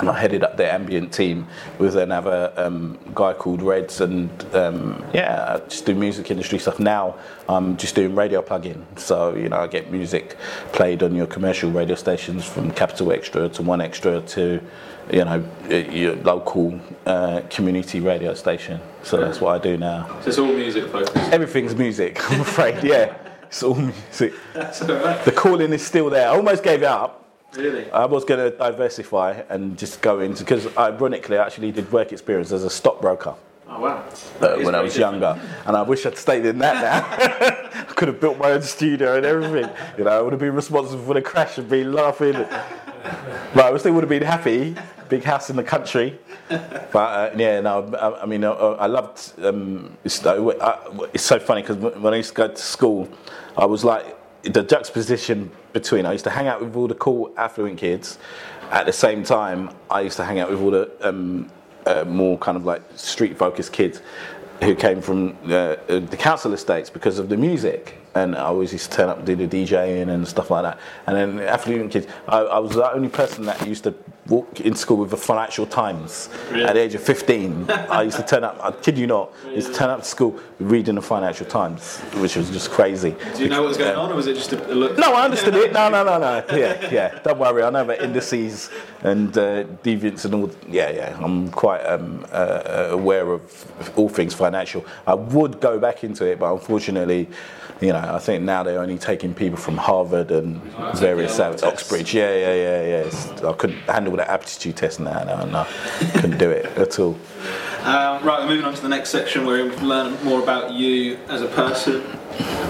and 0.00 0.08
I 0.08 0.18
headed 0.18 0.42
up 0.42 0.56
their 0.56 0.72
ambient 0.72 1.12
team 1.12 1.46
with 1.78 1.96
another 1.96 2.52
um, 2.56 2.98
guy 3.14 3.32
called 3.32 3.62
Reds, 3.62 4.00
and 4.00 4.30
um, 4.54 5.04
yeah, 5.14 5.54
I 5.54 5.68
just 5.68 5.86
do 5.86 5.94
music 5.94 6.30
industry 6.30 6.58
stuff. 6.58 6.78
Now 6.80 7.16
I'm 7.48 7.76
just 7.76 7.94
doing 7.94 8.14
radio 8.14 8.42
plug-in, 8.42 8.84
so 8.96 9.34
you 9.34 9.48
know 9.48 9.58
I 9.58 9.66
get 9.66 9.90
music 9.90 10.36
played 10.72 11.02
on 11.02 11.14
your 11.14 11.26
commercial 11.26 11.70
radio 11.70 11.94
stations 11.94 12.44
from 12.44 12.70
Capital 12.72 13.08
XTRA 13.08 13.52
to 13.54 13.62
1Xtra 13.62 14.28
to 14.30 14.60
you 15.12 15.24
know 15.24 15.44
your 15.68 16.16
local 16.16 16.80
uh, 17.06 17.42
community 17.50 18.00
radio 18.00 18.34
station. 18.34 18.80
So 19.02 19.18
that's 19.18 19.40
what 19.40 19.54
I 19.54 19.58
do 19.58 19.76
now. 19.76 20.06
so 20.22 20.28
it's 20.28 20.38
all 20.38 20.52
music 20.52 20.90
focused. 20.90 21.16
Everything's 21.32 21.74
music, 21.74 22.30
I'm 22.30 22.40
afraid. 22.40 22.82
Yeah, 22.82 23.16
it's 23.54 23.62
all 23.62 23.76
music. 23.76 24.34
That's 24.52 24.82
all 24.82 24.96
right. 24.96 25.24
The 25.24 25.30
calling 25.30 25.72
is 25.72 25.86
still 25.86 26.10
there. 26.10 26.28
I 26.28 26.34
almost 26.34 26.64
gave 26.64 26.82
it 26.82 26.86
up. 26.86 27.20
Really? 27.54 27.88
I 27.92 28.04
was 28.04 28.24
going 28.24 28.50
to 28.50 28.56
diversify 28.56 29.42
and 29.48 29.78
just 29.78 30.02
go 30.02 30.18
into 30.18 30.42
because 30.42 30.66
ironically, 30.76 31.38
I 31.38 31.46
actually 31.46 31.70
did 31.70 31.90
work 31.92 32.10
experience 32.10 32.50
as 32.50 32.64
a 32.64 32.70
stockbroker 32.70 33.36
Oh 33.68 33.80
wow. 33.80 34.04
uh, 34.40 34.56
when 34.56 34.74
I 34.74 34.80
was 34.80 34.94
different. 34.94 35.20
younger, 35.22 35.40
and 35.66 35.76
I 35.76 35.82
wish 35.82 36.04
I'd 36.04 36.18
stayed 36.18 36.44
in 36.46 36.58
that 36.58 36.74
now. 36.74 37.76
I 37.80 37.84
could 37.94 38.08
have 38.08 38.20
built 38.20 38.38
my 38.38 38.50
own 38.50 38.62
studio 38.62 39.16
and 39.16 39.24
everything. 39.24 39.70
You 39.96 40.02
know, 40.04 40.10
I 40.10 40.20
would 40.20 40.32
have 40.32 40.40
been 40.40 40.54
responsible 40.56 41.04
for 41.04 41.14
the 41.14 41.22
crash 41.22 41.56
and 41.58 41.68
been 41.68 41.92
laughing. 41.92 42.34
But 43.54 43.66
I 43.66 43.70
wish 43.70 43.82
they 43.82 43.90
would 43.90 44.02
have 44.02 44.08
been 44.08 44.22
happy. 44.22 44.74
Big 45.08 45.22
house 45.22 45.50
in 45.50 45.56
the 45.56 45.62
country. 45.62 46.18
But 46.48 46.96
uh, 46.96 47.30
yeah, 47.36 47.60
no, 47.60 47.92
I, 47.94 48.22
I 48.22 48.26
mean, 48.26 48.44
I, 48.44 48.50
I 48.50 48.86
loved. 48.86 49.32
Um, 49.44 49.96
it's, 50.04 50.24
I, 50.24 50.36
it's 51.12 51.22
so 51.24 51.38
funny 51.38 51.62
because 51.62 51.76
when 51.76 52.14
I 52.14 52.16
used 52.16 52.30
to 52.30 52.34
go 52.34 52.48
to 52.48 52.56
school, 52.56 53.08
I 53.56 53.66
was 53.66 53.84
like 53.84 54.16
the 54.42 54.62
juxtaposition 54.62 55.50
between. 55.72 56.06
I 56.06 56.12
used 56.12 56.24
to 56.24 56.30
hang 56.30 56.48
out 56.48 56.60
with 56.62 56.74
all 56.76 56.88
the 56.88 56.94
cool 56.94 57.32
affluent 57.36 57.78
kids. 57.78 58.18
At 58.70 58.86
the 58.86 58.92
same 58.92 59.22
time, 59.22 59.70
I 59.90 60.00
used 60.00 60.16
to 60.16 60.24
hang 60.24 60.40
out 60.40 60.50
with 60.50 60.60
all 60.60 60.70
the 60.70 60.90
um, 61.06 61.50
uh, 61.86 62.04
more 62.04 62.38
kind 62.38 62.56
of 62.56 62.64
like 62.64 62.82
street 62.96 63.36
focused 63.36 63.72
kids 63.72 64.00
who 64.62 64.74
came 64.74 65.00
from 65.00 65.36
uh, 65.46 65.52
uh, 65.52 65.76
the 65.98 66.16
council 66.16 66.52
estates 66.52 66.90
because 66.90 67.18
of 67.18 67.28
the 67.28 67.36
music. 67.36 67.98
And 68.14 68.36
I 68.36 68.44
always 68.44 68.72
used 68.72 68.90
to 68.90 68.96
turn 68.96 69.08
up 69.08 69.18
and 69.18 69.26
do 69.26 69.34
the 69.34 69.48
DJing 69.48 70.08
and 70.08 70.26
stuff 70.26 70.50
like 70.50 70.62
that. 70.62 70.78
And 71.06 71.16
then 71.16 71.48
affluent 71.48 71.92
kids, 71.92 72.06
I, 72.28 72.38
I 72.38 72.58
was 72.58 72.72
the 72.72 72.92
only 72.92 73.08
person 73.08 73.44
that 73.46 73.66
used 73.66 73.84
to 73.84 73.94
walk 74.28 74.60
in 74.60 74.74
school 74.74 74.98
with 74.98 75.10
the 75.10 75.16
Financial 75.16 75.66
Times 75.66 76.28
at 76.52 76.74
the 76.74 76.80
age 76.80 76.94
of 76.94 77.02
15. 77.02 77.70
I 77.70 78.02
used 78.02 78.16
to 78.16 78.22
turn 78.22 78.44
up, 78.44 78.58
I 78.62 78.70
kid 78.70 78.96
you 78.96 79.06
not, 79.06 79.32
I 79.44 79.50
used 79.50 79.68
to 79.68 79.74
turn 79.74 79.90
up 79.90 80.00
to 80.00 80.04
school 80.04 80.38
reading 80.58 80.94
the 80.94 81.02
Financial 81.02 81.44
Times, 81.46 81.98
which 82.16 82.36
was 82.36 82.50
just 82.50 82.70
crazy. 82.70 83.14
Do 83.36 83.42
you 83.42 83.48
know 83.48 83.60
what 83.62 83.68
was 83.68 83.76
going 83.76 83.96
on, 83.96 84.10
or 84.10 84.14
was 84.14 84.26
it 84.26 84.34
just 84.34 84.52
a, 84.52 84.72
a 84.72 84.74
look? 84.74 84.96
No, 84.96 85.12
I 85.12 85.24
understood 85.24 85.54
it. 85.54 85.72
No, 85.72 85.90
no, 85.90 86.04
no, 86.04 86.18
no. 86.18 86.44
Yeah, 86.56 86.88
yeah. 86.90 87.18
Don't 87.22 87.38
worry. 87.38 87.62
I 87.62 87.70
know 87.70 87.82
about 87.82 88.00
indices 88.00 88.70
and 89.02 89.36
uh, 89.36 89.64
deviants 89.82 90.24
and 90.24 90.34
all. 90.34 90.50
Yeah, 90.68 90.90
yeah. 90.90 91.18
I'm 91.20 91.50
quite 91.50 91.80
um, 91.80 92.24
uh, 92.32 92.88
aware 92.90 93.32
of 93.32 93.92
all 93.96 94.08
things 94.08 94.34
financial. 94.34 94.84
I 95.06 95.14
would 95.14 95.60
go 95.60 95.78
back 95.78 96.04
into 96.04 96.24
it, 96.24 96.38
but 96.38 96.52
unfortunately, 96.52 97.28
you 97.80 97.92
know, 97.92 98.03
I 98.12 98.18
think 98.18 98.42
now 98.44 98.62
they're 98.62 98.80
only 98.80 98.98
taking 98.98 99.34
people 99.34 99.56
from 99.58 99.76
Harvard 99.76 100.30
and 100.30 100.60
various 100.96 101.38
yeah. 101.38 101.54
Oxbridge. 101.62 102.14
Yeah, 102.14 102.30
yeah, 102.34 102.54
yeah, 102.54 102.82
yeah. 102.82 102.96
It's- 103.06 103.42
I 103.42 103.52
couldn't 103.52 103.78
handle 103.82 104.16
that 104.16 104.28
aptitude 104.28 104.76
test 104.76 105.00
now. 105.00 105.22
No, 105.24 105.44
no, 105.44 105.66
couldn't 106.14 106.38
do 106.38 106.50
it 106.50 106.66
at 106.78 106.98
all. 106.98 107.16
Um, 107.84 108.24
right, 108.24 108.40
we're 108.40 108.48
moving 108.48 108.64
on 108.64 108.74
to 108.74 108.80
the 108.80 108.88
next 108.88 109.10
section 109.10 109.44
where 109.44 109.62
we 109.64 109.70
can 109.70 109.86
learn 109.86 110.16
more 110.24 110.42
about 110.42 110.72
you 110.72 111.18
as 111.28 111.42
a 111.42 111.48
person, 111.48 112.02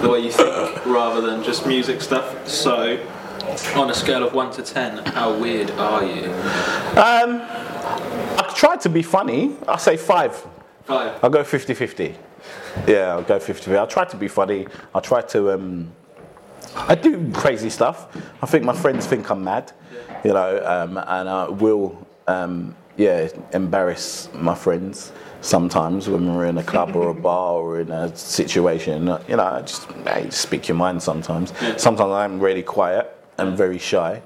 the 0.01 0.09
way 0.09 0.19
you 0.19 0.31
think, 0.31 0.85
rather 0.85 1.21
than 1.21 1.41
just 1.41 1.65
music 1.65 2.01
stuff. 2.01 2.47
So, 2.49 2.99
on 3.75 3.89
a 3.89 3.93
scale 3.93 4.23
of 4.27 4.33
1 4.33 4.51
to 4.51 4.61
10, 4.61 5.05
how 5.05 5.33
weird 5.37 5.71
are 5.71 6.03
you? 6.03 6.25
Um, 6.99 7.41
I 8.37 8.53
tried 8.55 8.81
to 8.81 8.89
be 8.89 9.01
funny. 9.01 9.55
I 9.67 9.77
say 9.77 9.95
five. 9.95 10.35
5. 10.83 11.23
I'll 11.23 11.29
go 11.29 11.43
50 11.43 11.73
50. 11.73 12.15
Yeah, 12.87 13.13
I'll 13.13 13.23
go 13.23 13.39
50 13.39 13.65
50. 13.65 13.77
I'll 13.77 13.87
try 13.87 14.05
to 14.05 14.17
be 14.17 14.27
funny. 14.27 14.67
I'll 14.93 15.01
try 15.01 15.21
to. 15.21 15.51
Um, 15.51 15.91
I 16.75 16.95
do 16.95 17.31
crazy 17.31 17.69
stuff. 17.69 18.07
I 18.41 18.45
think 18.45 18.65
my 18.65 18.73
friends 18.73 19.05
think 19.05 19.29
I'm 19.29 19.43
mad, 19.43 19.71
you 20.23 20.33
know, 20.33 20.61
um, 20.65 20.97
and 20.97 21.29
I 21.29 21.47
will 21.47 22.05
um, 22.27 22.75
yeah, 22.97 23.29
embarrass 23.53 24.29
my 24.33 24.55
friends 24.55 25.11
sometimes 25.41 26.09
when 26.09 26.35
we're 26.35 26.45
in 26.45 26.57
a 26.57 26.63
club 26.63 26.95
or 26.95 27.09
a 27.09 27.13
bar 27.29 27.53
or 27.53 27.79
in 27.79 27.91
a 27.91 28.15
situation. 28.15 29.07
You 29.27 29.35
know, 29.37 29.43
I 29.43 29.61
just, 29.61 29.89
hey, 30.07 30.25
just 30.25 30.41
speak 30.41 30.67
your 30.67 30.75
mind 30.75 31.01
sometimes. 31.01 31.53
Sometimes 31.77 32.11
I'm 32.11 32.39
really 32.39 32.63
quiet 32.63 33.15
and 33.37 33.57
very 33.57 33.77
shy. 33.77 34.21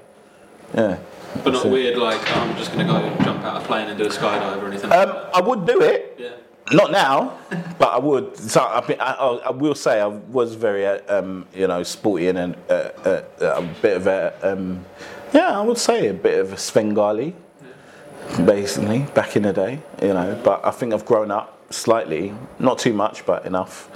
Yeah. 0.74 0.98
But 1.44 1.52
not 1.52 1.66
weird, 1.66 1.96
like 1.98 2.20
I'm 2.36 2.56
just 2.56 2.72
going 2.72 2.86
to 2.86 2.92
go 2.92 3.24
jump 3.24 3.44
out 3.44 3.62
a 3.62 3.64
plane 3.64 3.88
and 3.88 3.98
do 3.98 4.06
a 4.06 4.08
skydive 4.08 4.62
or 4.62 4.66
anything. 4.66 4.90
Um, 4.90 5.16
I 5.32 5.40
would 5.40 5.66
do 5.66 5.80
it. 5.80 6.16
yeah. 6.18 6.30
Not 6.72 6.92
now, 6.92 7.38
but 7.78 7.88
I 7.88 7.98
would. 7.98 8.36
So 8.36 8.60
I, 8.60 8.78
I, 9.00 9.12
I 9.46 9.50
will 9.50 9.74
say 9.74 10.00
I 10.00 10.06
was 10.06 10.54
very, 10.54 10.86
uh, 10.86 11.00
um, 11.08 11.46
you 11.52 11.66
know, 11.66 11.82
sporty 11.82 12.28
and 12.28 12.56
uh, 12.68 12.72
uh, 12.72 13.22
a 13.40 13.62
bit 13.82 13.96
of 13.96 14.06
a, 14.06 14.34
um, 14.42 14.84
yeah, 15.32 15.58
I 15.58 15.62
would 15.62 15.78
say 15.78 16.08
a 16.08 16.14
bit 16.14 16.38
of 16.38 16.52
a 16.52 16.56
Svengali, 16.56 17.34
basically 18.44 19.00
back 19.14 19.36
in 19.36 19.42
the 19.42 19.52
day, 19.52 19.80
you 20.00 20.14
know. 20.14 20.40
But 20.44 20.64
I 20.64 20.70
think 20.70 20.94
I've 20.94 21.04
grown 21.04 21.30
up 21.30 21.58
slightly, 21.72 22.34
not 22.58 22.78
too 22.78 22.92
much, 22.92 23.26
but 23.26 23.46
enough 23.46 23.88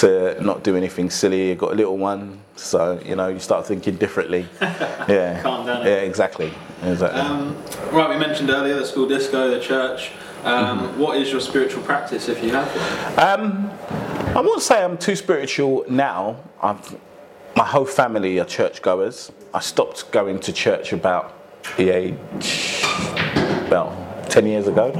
to 0.00 0.42
not 0.42 0.64
do 0.64 0.76
anything 0.76 1.08
silly. 1.08 1.54
Got 1.54 1.72
a 1.72 1.76
little 1.76 1.96
one, 1.96 2.40
so 2.56 3.00
you 3.04 3.16
know, 3.16 3.28
you 3.28 3.38
start 3.38 3.66
thinking 3.66 3.96
differently. 3.96 4.46
Yeah, 5.08 5.42
Calm 5.42 5.66
down 5.66 5.84
Yeah, 5.84 5.94
exactly, 5.94 6.52
exactly. 6.84 7.20
Um, 7.20 7.56
right, 7.90 8.08
we 8.08 8.16
mentioned 8.16 8.50
earlier 8.50 8.76
the 8.76 8.86
school 8.86 9.08
disco, 9.08 9.50
the 9.50 9.58
church. 9.58 10.12
Um, 10.44 10.98
what 10.98 11.16
is 11.16 11.30
your 11.30 11.40
spiritual 11.40 11.82
practice 11.84 12.28
if 12.28 12.42
you 12.42 12.50
have 12.50 12.68
one? 13.16 13.40
Um, 13.40 13.70
I 14.36 14.40
won't 14.40 14.62
say 14.62 14.82
I'm 14.82 14.98
too 14.98 15.14
spiritual 15.14 15.84
now. 15.88 16.42
I've, 16.60 16.96
my 17.56 17.64
whole 17.64 17.84
family 17.84 18.40
are 18.40 18.44
churchgoers. 18.44 19.30
I 19.54 19.60
stopped 19.60 20.10
going 20.10 20.40
to 20.40 20.52
church 20.52 20.92
about 20.92 21.34
the 21.76 21.90
age, 21.90 22.82
about 23.66 24.30
10 24.30 24.46
years 24.46 24.66
ago. 24.66 24.90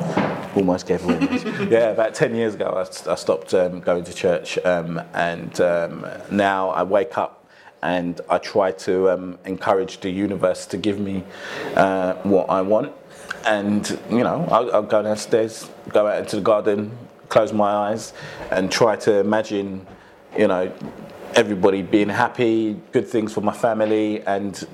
Almost 0.55 0.87
gave 0.87 1.03
away. 1.05 1.19
almost. 1.19 1.47
yeah, 1.71 1.89
about 1.91 2.15
10 2.15 2.35
years 2.37 2.55
ago, 2.55 2.75
I, 2.77 3.11
I 3.11 3.15
stopped 3.17 3.53
um, 3.55 3.81
going 3.81 4.05
to 4.05 4.15
church. 4.15 4.59
Um, 4.65 5.03
and 5.15 5.61
um, 5.61 6.07
now 6.31 6.69
I 6.69 6.85
wake 6.85 7.19
up 7.19 7.51
and 7.83 8.21
I 8.31 8.39
try 8.39 8.71
to 8.73 9.11
um, 9.11 9.39
encourage 9.45 10.01
the 10.01 10.11
universe 10.11 10.67
to 10.67 10.77
give 10.77 11.01
me 11.01 11.25
uh, 11.75 12.15
what 12.23 12.49
I 12.49 12.61
want. 12.61 12.93
And, 13.45 13.89
you 14.11 14.23
know, 14.23 14.47
I'll, 14.51 14.73
I'll 14.75 14.83
go 14.83 15.03
downstairs, 15.03 15.69
go 15.89 16.07
out 16.07 16.19
into 16.19 16.37
the 16.37 16.43
garden, 16.43 16.97
close 17.29 17.53
my 17.53 17.71
eyes, 17.71 18.13
and 18.51 18.71
try 18.71 18.97
to 18.97 19.19
imagine, 19.21 19.87
you 20.39 20.47
know, 20.49 20.73
everybody 21.35 21.83
being 21.83 22.09
happy, 22.09 22.81
good 22.93 23.09
things 23.09 23.33
for 23.33 23.41
my 23.41 23.53
family, 23.55 24.23
and 24.23 24.67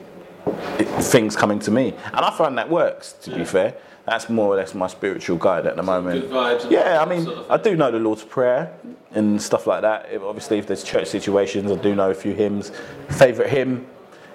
things 1.01 1.37
coming 1.37 1.59
to 1.61 1.71
me. 1.71 1.95
And 2.07 2.17
I 2.25 2.31
find 2.37 2.59
that 2.59 2.69
works, 2.71 3.13
to 3.23 3.35
be 3.37 3.45
fair. 3.45 3.75
That's 4.07 4.31
more 4.31 4.55
or 4.55 4.57
less 4.57 4.75
my 4.75 4.87
spiritual 4.87 5.37
guide 5.37 5.67
at 5.67 5.77
the 5.77 5.83
moment. 5.83 6.31
Yeah, 6.71 7.03
I 7.03 7.05
mean, 7.05 7.25
sort 7.25 7.39
of 7.39 7.51
I 7.51 7.59
do 7.59 7.77
know 7.77 7.91
the 7.91 7.99
Lord's 7.99 8.25
Prayer 8.25 8.73
and 9.13 9.41
stuff 9.41 9.67
like 9.67 9.83
that. 9.83 10.09
If- 10.11 10.23
Obviously, 10.23 10.59
if 10.59 10.67
there's 10.67 10.83
church 10.83 11.09
situations, 11.09 11.71
I 11.71 11.75
do 11.77 11.95
know 11.95 12.11
a 12.11 12.15
few 12.15 12.33
hymns. 12.33 12.73
Favourite 13.11 13.51
hymn 13.51 13.87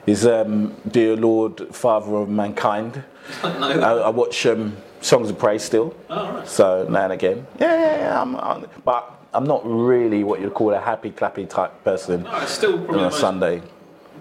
is 0.05 0.27
um, 0.27 0.75
Dear 0.89 1.15
Lord, 1.15 1.73
Father 1.75 2.13
of 2.17 2.29
Mankind. 2.29 3.03
No. 3.43 3.79
I, 3.81 4.07
I 4.07 4.09
watch 4.09 4.45
um, 4.45 4.75
Songs 5.01 5.29
of 5.29 5.37
Praise 5.37 5.63
still. 5.63 5.95
Oh, 6.09 6.33
right. 6.33 6.47
So 6.47 6.87
now 6.89 7.03
and 7.03 7.13
again. 7.13 7.45
Yeah, 7.59 7.73
yeah, 7.73 7.97
yeah. 7.97 8.21
I'm, 8.21 8.35
I'm, 8.37 8.65
but 8.85 9.11
I'm 9.33 9.45
not 9.45 9.61
really 9.65 10.23
what 10.23 10.39
you'd 10.41 10.53
call 10.53 10.73
a 10.73 10.79
happy 10.79 11.11
clappy 11.11 11.49
type 11.49 11.83
person 11.83 12.23
No, 12.23 12.39
it's 12.39 12.51
still 12.51 12.89
on 12.91 12.99
a 12.99 13.11
Sunday. 13.11 13.61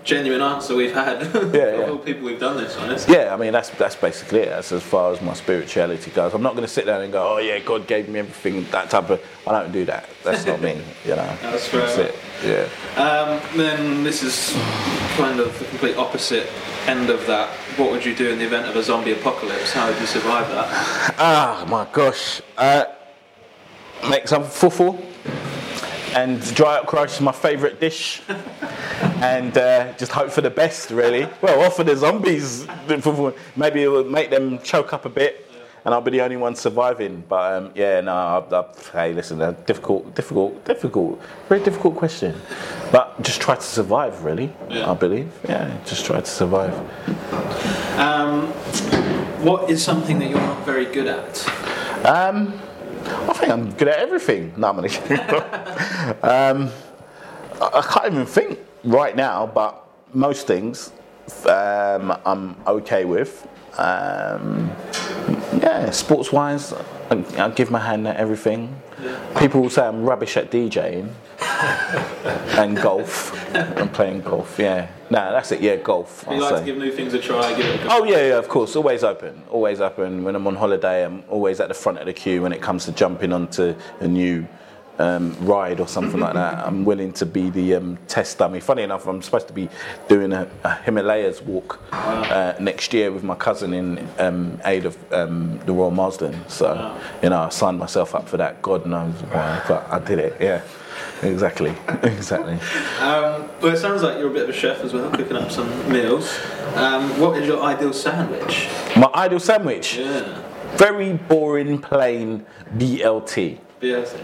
Genuine 0.05 0.41
answer 0.41 0.75
we've 0.75 0.93
had 0.93 1.23
of 1.37 1.55
yeah. 1.55 1.87
all 1.89 1.99
people 1.99 2.25
we've 2.25 2.41
done 2.41 2.57
this, 2.57 2.77
honest. 2.77 3.09
Yeah, 3.09 3.35
I 3.35 3.37
mean 3.37 3.53
that's 3.53 3.71
that's 3.71 3.97
basically 3.97 4.41
it. 4.41 4.51
That's 4.51 4.73
as 4.73 4.83
far 4.83 5.13
as 5.13 5.21
my 5.21 5.35
spirituality 5.35 6.11
goes. 6.11 6.35
I'm 6.35 6.43
not 6.43 6.53
going 6.53 6.67
to 6.67 6.73
sit 6.73 6.87
down 6.87 7.03
and 7.03 7.13
go, 7.13 7.35
oh 7.35 7.39
yeah, 7.39 7.59
God 7.59 7.87
gave 7.87 8.09
me 8.09 8.21
everything. 8.21 8.65
That 8.71 8.91
type 8.91 9.11
of. 9.11 9.25
I 9.47 9.53
don't 9.61 9.73
do 9.73 9.85
that. 9.87 10.09
That's 10.25 10.47
not 10.47 10.61
me. 10.61 10.81
You 11.05 11.17
know. 11.17 11.37
That's 11.43 11.67
fair 11.67 11.81
That's 11.81 11.99
it. 11.99 12.15
Yeah. 12.45 13.03
Um, 13.03 13.41
then 13.57 14.05
this 14.05 14.23
is 14.23 14.53
kind 15.17 15.41
of 15.41 15.59
the 15.59 15.65
complete 15.67 15.97
opposite 15.97 16.49
end 16.87 17.11
of 17.11 17.27
that. 17.27 17.49
What 17.77 17.91
would 17.91 18.05
you 18.05 18.15
do 18.15 18.31
in 18.31 18.39
the 18.39 18.45
event 18.45 18.67
of 18.69 18.77
a 18.77 18.83
zombie 18.83 19.13
apocalypse? 19.13 19.73
How 19.73 19.89
would 19.89 19.99
you 19.99 20.07
survive 20.07 20.49
that? 20.51 21.15
Ah, 21.19 21.67
my 21.69 21.87
gosh. 21.93 22.41
Uh, 22.57 22.85
make 24.09 24.29
some 24.29 24.45
fufu 24.45 25.01
and 26.15 26.41
dry 26.55 26.79
up 26.79 26.93
rice 26.93 27.15
is 27.17 27.21
my 27.21 27.33
favourite 27.33 27.81
dish. 27.81 28.23
and 29.21 29.57
uh, 29.57 29.93
just 29.95 30.13
hope 30.13 30.31
for 30.31 30.41
the 30.41 30.51
best, 30.51 30.91
really. 30.91 31.29
Well, 31.41 31.63
offer 31.63 31.85
the 31.85 31.97
zombies. 31.97 32.67
Maybe 33.57 33.83
it 33.83 33.89
will 33.89 34.05
make 34.05 34.31
them 34.31 34.59
choke 34.61 34.93
up 34.93 35.05
a 35.05 35.09
bit. 35.09 35.49
And 35.85 35.93
I'll 35.93 36.01
be 36.01 36.13
the 36.13 36.21
only 36.21 36.37
one 36.37 36.55
surviving. 36.55 37.25
But 37.29 37.55
um, 37.55 37.73
yeah, 37.75 38.01
no, 38.03 38.13
I, 38.15 38.57
I, 38.57 38.65
hey, 38.93 39.13
listen, 39.15 39.41
a 39.43 39.53
difficult, 39.53 40.15
difficult, 40.15 40.65
difficult, 40.65 41.21
very 41.49 41.61
difficult 41.61 41.97
question. 41.97 42.41
But 42.93 43.21
just 43.23 43.41
try 43.41 43.57
to 43.57 43.63
survive, 43.63 44.23
really, 44.23 44.53
Yeah. 44.71 44.91
I 44.91 44.95
believe. 44.95 45.33
Yeah, 45.49 45.77
just 45.85 46.05
try 46.07 46.21
to 46.21 46.27
survive. 46.27 46.73
Um, 47.99 48.47
what 49.43 49.69
is 49.71 49.83
something 49.83 50.21
that 50.21 50.31
you're 50.31 50.39
not 50.41 50.65
very 50.65 50.85
good 50.87 51.09
at? 51.09 51.49
Um, 52.07 52.62
I 53.29 53.33
think 53.35 53.53
I'm 53.53 53.73
good 53.73 53.89
at 53.89 53.99
everything. 53.99 54.55
No, 54.57 54.69
I'm 54.69 54.77
um, 56.23 56.71
I, 57.61 57.71
I 57.75 57.89
can't 57.89 58.13
even 58.15 58.27
think 58.27 58.59
right 58.85 59.15
now, 59.15 59.47
but 59.47 59.87
most 60.15 60.47
things 60.47 60.93
um, 61.47 62.17
I'm 62.25 62.57
okay 62.67 63.05
with. 63.05 63.47
Um, 63.79 64.71
yeah, 65.59 65.91
sports 65.91 66.33
wise, 66.33 66.73
I, 67.11 67.25
I 67.39 67.51
give 67.51 67.71
my 67.71 67.79
hand 67.79 68.07
at 68.09 68.17
everything. 68.17 68.81
People 69.39 69.63
will 69.63 69.71
say 69.71 69.87
I'm 69.87 70.05
rubbish 70.05 70.37
at 70.37 70.51
DJing 70.51 71.13
and 72.59 72.77
golf. 72.77 73.33
I'm 73.55 73.89
playing 73.89 74.23
golf, 74.23 74.59
yeah. 74.59 74.89
No, 75.11 75.33
that's 75.33 75.53
it, 75.53 75.61
yeah, 75.61 75.77
golf. 75.77 76.25
You 76.29 76.35
I'll 76.35 76.41
like 76.41 76.55
say. 76.55 76.61
to 76.61 76.65
give 76.67 76.77
new 76.79 76.93
things 76.93 77.13
a 77.15 77.19
try, 77.19 77.55
give 77.57 77.67
it 77.67 77.81
a. 77.81 77.89
Oh 77.91 78.05
yeah, 78.05 78.29
yeah, 78.29 78.39
of 78.39 78.49
course. 78.49 78.77
Always 78.77 79.03
open. 79.05 79.43
Always 79.51 79.81
open. 79.81 80.25
When 80.25 80.35
I'm 80.35 80.47
on 80.47 80.57
holiday, 80.57 81.05
I'm 81.05 81.25
always 81.29 81.61
at 81.61 81.69
the 81.69 81.75
front 81.75 81.99
of 81.99 82.07
the 82.07 82.13
queue 82.13 82.43
when 82.43 82.53
it 82.53 82.63
comes 82.63 82.85
to 82.85 82.93
jumping 82.93 83.33
onto 83.33 83.75
a 84.01 84.09
new 84.09 84.47
um, 84.99 85.37
ride 85.41 85.81
or 85.81 85.89
something 85.89 86.21
like 86.21 86.35
that. 86.35 86.67
I'm 86.67 86.85
willing 86.85 87.13
to 87.15 87.27
be 87.27 87.51
the 87.51 87.75
um, 87.75 87.99
test 88.09 88.39
dummy. 88.39 88.61
Funny 88.61 88.83
enough, 88.83 89.07
I'm 89.07 89.23
supposed 89.23 89.49
to 89.49 89.53
be 89.53 89.69
doing 90.09 90.33
a, 90.33 90.49
a 90.65 90.75
Himalayas 90.77 91.43
walk 91.43 91.81
uh, 91.93 92.55
next 92.61 92.93
year 92.93 93.11
with 93.11 93.23
my 93.23 93.35
cousin 93.35 93.75
in 93.75 94.09
um, 94.19 94.61
aid 94.65 94.87
of 94.87 95.13
um, 95.13 95.59
the 95.67 95.73
Royal 95.73 95.91
Marsden. 95.91 96.49
So 96.49 96.99
you 97.23 97.31
know, 97.31 97.43
I 97.43 97.49
signed 97.49 97.79
myself 97.79 98.15
up 98.15 98.29
for 98.29 98.37
that. 98.37 98.63
God 98.63 98.87
knows 98.87 99.15
why, 99.25 99.63
but 99.69 99.87
I 99.91 99.99
did 99.99 100.19
it. 100.19 100.37
Yeah, 100.41 100.63
exactly, 101.23 101.75
exactly. 102.03 102.55
Um, 103.01 103.49
well, 103.61 103.75
it 103.75 103.79
sounds 103.79 104.03
like 104.03 104.19
you're 104.19 104.31
a 104.31 104.33
bit 104.33 104.45
of 104.45 104.51
a 104.51 104.59
chef 104.59 104.81
as 104.81 104.93
well, 104.93 105.11
cooking 105.11 105.37
up 105.37 105.51
some 105.51 105.69
meals. 105.91 106.39
Um, 106.75 107.19
what 107.21 107.37
is 107.37 107.47
your 107.47 107.63
ideal 107.63 107.93
sandwich? 107.93 108.69
My 108.97 109.11
ideal 109.15 109.41
sandwich. 109.41 109.97
Yeah. 109.97 110.43
Very 110.77 111.13
boring, 111.13 111.79
plain 111.79 112.47
BLT. 112.77 113.59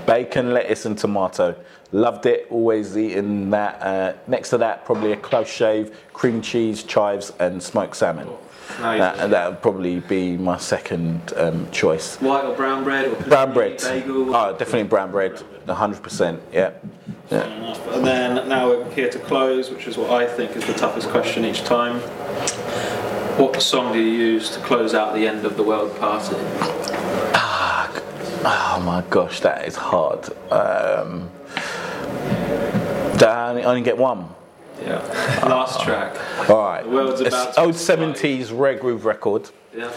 Bacon, 0.07 0.55
lettuce, 0.55 0.87
and 0.87 0.97
tomato. 0.97 1.55
Loved 1.93 2.27
it. 2.27 2.47
Always 2.51 2.97
eating 2.97 3.51
that. 3.51 3.83
Uh, 3.83 4.13
next 4.27 4.51
to 4.51 4.59
that, 4.59 4.85
probably 4.85 5.13
a 5.13 5.17
close 5.17 5.49
shave, 5.51 5.97
cream 6.13 6.41
cheese, 6.43 6.83
chives, 6.83 7.33
and 7.39 7.63
smoked 7.63 7.97
salmon. 7.97 8.29
Nice. 8.81 9.01
That, 9.01 9.19
and 9.19 9.33
that 9.33 9.49
would 9.49 9.63
probably 9.63 10.01
be 10.01 10.37
my 10.37 10.59
second 10.59 11.33
um, 11.37 11.71
choice. 11.71 12.17
White 12.21 12.45
or 12.45 12.55
brown 12.55 12.85
bread 12.85 13.07
or 13.07 13.17
Brown 13.29 13.55
bread. 13.55 13.79
bagel? 13.79 14.35
Oh, 14.37 14.53
definitely 14.53 14.85
brown 14.85 15.11
bread. 15.11 15.43
100%. 15.67 16.41
Yeah. 16.53 16.73
yeah. 17.31 17.43
And 17.95 18.07
then 18.07 18.49
now 18.49 18.69
we're 18.69 18.91
here 18.93 19.09
to 19.09 19.19
close, 19.21 19.71
which 19.71 19.87
is 19.87 19.97
what 19.97 20.11
I 20.11 20.27
think 20.27 20.55
is 20.55 20.67
the 20.67 20.75
toughest 20.75 21.09
question 21.09 21.45
each 21.47 21.65
time. 21.65 22.01
What 23.39 23.61
song 23.63 23.93
do 23.93 23.99
you 24.01 24.11
use 24.11 24.51
to 24.51 24.61
close 24.61 24.95
out 24.95 25.15
the 25.15 25.27
end 25.27 25.47
of 25.47 25.57
the 25.57 25.63
world 25.63 25.97
party? 25.99 26.37
Oh 28.45 28.83
my 28.85 29.03
gosh, 29.11 29.41
that 29.41 29.67
is 29.67 29.77
hard. 29.77 30.29
Um, 30.51 31.31
I 33.21 33.49
only, 33.51 33.65
only 33.65 33.81
get 33.83 33.99
one? 33.99 34.29
Yeah. 34.81 34.99
Last 35.45 35.83
track. 35.83 36.17
All 36.49 36.57
right. 36.63 36.83
The 36.85 36.89
world's 36.91 37.21
about 37.21 37.59
old 37.59 37.75
70s 37.75 38.57
rare 38.57 38.77
groove 38.79 39.05
record. 39.05 39.51
Yeah. 39.77 39.91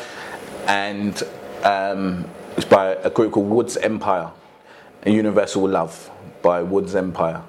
and 0.68 1.22
um, 1.64 2.26
it's 2.58 2.66
by 2.66 2.94
a 2.96 3.10
group 3.10 3.34
called 3.34 3.50
Woods 3.50 3.78
Empire, 3.78 4.32
Universal 5.06 5.68
Love 5.70 6.10
by 6.42 6.62
Woods 6.62 6.96
Empire. 6.96 7.42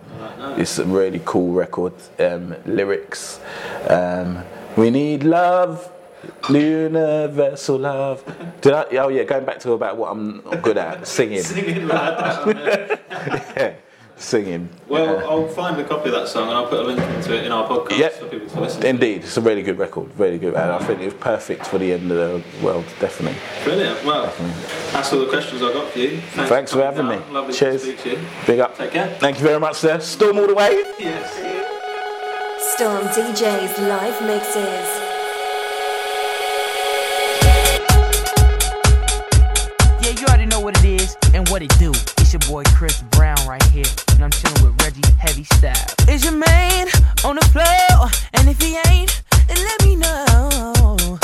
It's 0.57 0.78
a 0.78 0.85
really 0.85 1.20
cool 1.24 1.52
record. 1.52 1.92
Um, 2.18 2.55
lyrics, 2.66 3.40
um, 3.88 4.42
we 4.76 4.90
need 4.90 5.24
love, 5.24 5.90
universal 6.50 7.78
love. 7.78 8.24
Did 8.61 8.72
I, 8.72 8.85
oh 8.98 9.08
yeah, 9.08 9.24
going 9.24 9.44
back 9.44 9.58
to 9.61 9.72
about 9.72 9.96
what 9.96 10.11
I'm 10.11 10.40
good 10.62 10.76
at, 10.78 11.06
singing. 11.06 11.42
Singing 11.52 11.87
like 11.88 12.18
that. 12.18 13.00
yeah. 13.56 13.74
singing. 14.16 14.68
Well, 14.88 15.18
Uh, 15.18 15.28
I'll 15.30 15.48
find 15.48 15.80
a 15.80 15.85
copy 15.85 16.08
of 16.11 16.14
that 16.14 16.28
song 16.28 16.48
and 16.48 16.56
I'll 16.56 16.66
put 16.68 16.78
a 16.80 16.82
link 16.82 17.00
into 17.00 17.35
it 17.37 17.44
in 17.44 17.50
our 17.52 17.66
podcast 17.68 17.98
Yep. 17.98 18.12
for 18.14 18.26
people 18.28 18.48
to 18.50 18.61
listen 18.61 18.80
to. 18.82 18.88
Indeed, 18.88 19.24
it's 19.24 19.37
a 19.37 19.40
really 19.40 19.62
good 19.62 19.78
record, 19.78 20.11
really 20.18 20.38
good, 20.38 20.54
and 20.54 20.70
I 20.70 20.78
think 20.78 21.00
it 21.00 21.06
was 21.06 21.14
perfect 21.14 21.66
for 21.66 21.78
the 21.78 21.92
end 21.92 22.11
of 22.12 22.16
the 22.18 22.64
world, 22.64 22.85
definitely. 23.00 23.38
Brilliant. 23.64 24.04
Well, 24.04 24.26
definitely. 24.26 24.62
that's 24.92 25.12
all 25.12 25.20
the 25.20 25.26
questions 25.28 25.61
I 25.62 25.72
got 25.72 25.88
for 25.90 25.98
you. 25.98 26.20
Thanks, 26.20 26.48
Thanks 26.50 26.72
for 26.72 26.78
coming 26.82 26.94
having 27.08 27.18
down. 27.20 27.28
me. 27.28 27.35
Lovely 27.35 27.54
Cheers. 27.54 27.82
to 27.82 27.88
speak 27.88 28.00
to 28.02 28.11
you. 28.11 28.18
Big 28.46 28.61
up. 28.61 28.76
Take 28.76 28.92
care. 28.92 29.08
Thank 29.18 29.38
you 29.38 29.44
very 29.44 29.58
much, 29.58 29.76
sir. 29.76 29.98
Storm 29.98 30.38
all 30.38 30.46
the 30.46 30.54
way. 30.54 30.70
Yes. 31.00 31.32
Storm 32.76 33.04
DJ's 33.08 33.78
live 33.80 34.22
mixes. 34.22 35.12
And 41.35 41.49
what 41.49 41.62
it 41.62 41.77
do. 41.79 41.90
It's 42.18 42.33
your 42.33 42.40
boy 42.40 42.64
Chris 42.77 43.03
Brown 43.11 43.38
right 43.47 43.62
here, 43.64 43.85
and 44.12 44.25
I'm 44.25 44.31
chilling 44.31 44.62
with 44.64 44.83
Reggie 44.83 45.03
Heavy 45.18 45.45
Style. 45.45 45.87
Is 46.09 46.25
your 46.25 46.33
man 46.33 46.88
on 47.25 47.37
the 47.37 47.45
floor? 47.53 48.11
And 48.35 48.49
if 48.49 48.61
he 48.61 48.77
ain't, 48.88 49.23
then 49.49 49.59
let 49.59 49.83
me 49.85 49.97
know. 49.97 51.18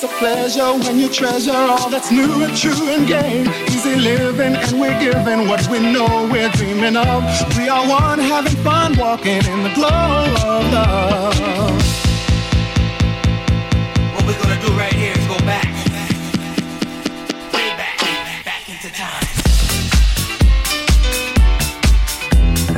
It's 0.00 0.04
a 0.04 0.16
pleasure 0.18 0.72
when 0.86 0.96
you 0.96 1.08
treasure 1.08 1.50
all 1.50 1.90
that's 1.90 2.12
new 2.12 2.44
and 2.44 2.56
true 2.56 2.88
and 2.88 3.04
gay. 3.04 3.42
Easy 3.66 3.96
living 3.96 4.54
and 4.54 4.80
we're 4.80 4.96
giving 5.00 5.48
what 5.48 5.68
we 5.68 5.80
know 5.80 6.28
we're 6.30 6.48
dreaming 6.50 6.96
of. 6.96 7.24
We 7.56 7.68
are 7.68 7.84
one 7.84 8.20
having 8.20 8.54
fun 8.62 8.96
walking 8.96 9.44
in 9.44 9.62
the 9.64 9.72
glow 9.74 9.88
of 9.88 10.72
love. 10.72 11.34
What 14.14 14.24
we're 14.24 14.40
gonna 14.40 14.60
do 14.64 14.72
right 14.74 14.92
here 14.92 15.14
is 15.18 15.26
go 15.26 15.36
back. 15.38 15.66
Way 17.52 17.74
back, 17.74 17.98
back 18.44 18.68
into 18.68 18.92
time. 18.94 19.26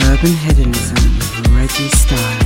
Urban 0.08 0.32
Hedonism 0.38 1.18
with 1.18 1.48
Reggie 1.50 1.90
Styles. 1.90 2.39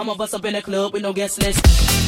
I'ma 0.00 0.14
bust 0.14 0.32
up 0.32 0.46
in 0.46 0.54
the 0.54 0.62
club 0.62 0.94
with 0.94 1.02
no 1.02 1.12
guest 1.12 1.42
list. 1.42 1.99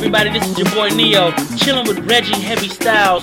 everybody? 0.00 0.30
This 0.30 0.48
is 0.48 0.58
your 0.58 0.70
boy 0.70 0.88
Neo, 0.96 1.30
chilling 1.58 1.86
with 1.86 1.98
Reggie 2.08 2.40
Heavy 2.40 2.70
Styles 2.70 3.22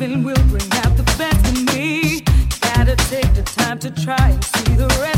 loving 0.00 0.22
will 0.22 0.34
bring 0.48 0.72
out 0.84 0.96
the 0.96 1.02
best 1.18 1.56
in 1.56 1.64
me. 1.74 2.20
Gotta 2.60 2.94
take 3.10 3.32
the 3.34 3.42
time 3.42 3.78
to 3.80 3.90
try 3.90 4.28
and 4.28 4.44
see 4.44 4.74
the 4.74 4.86
rest. 5.00 5.17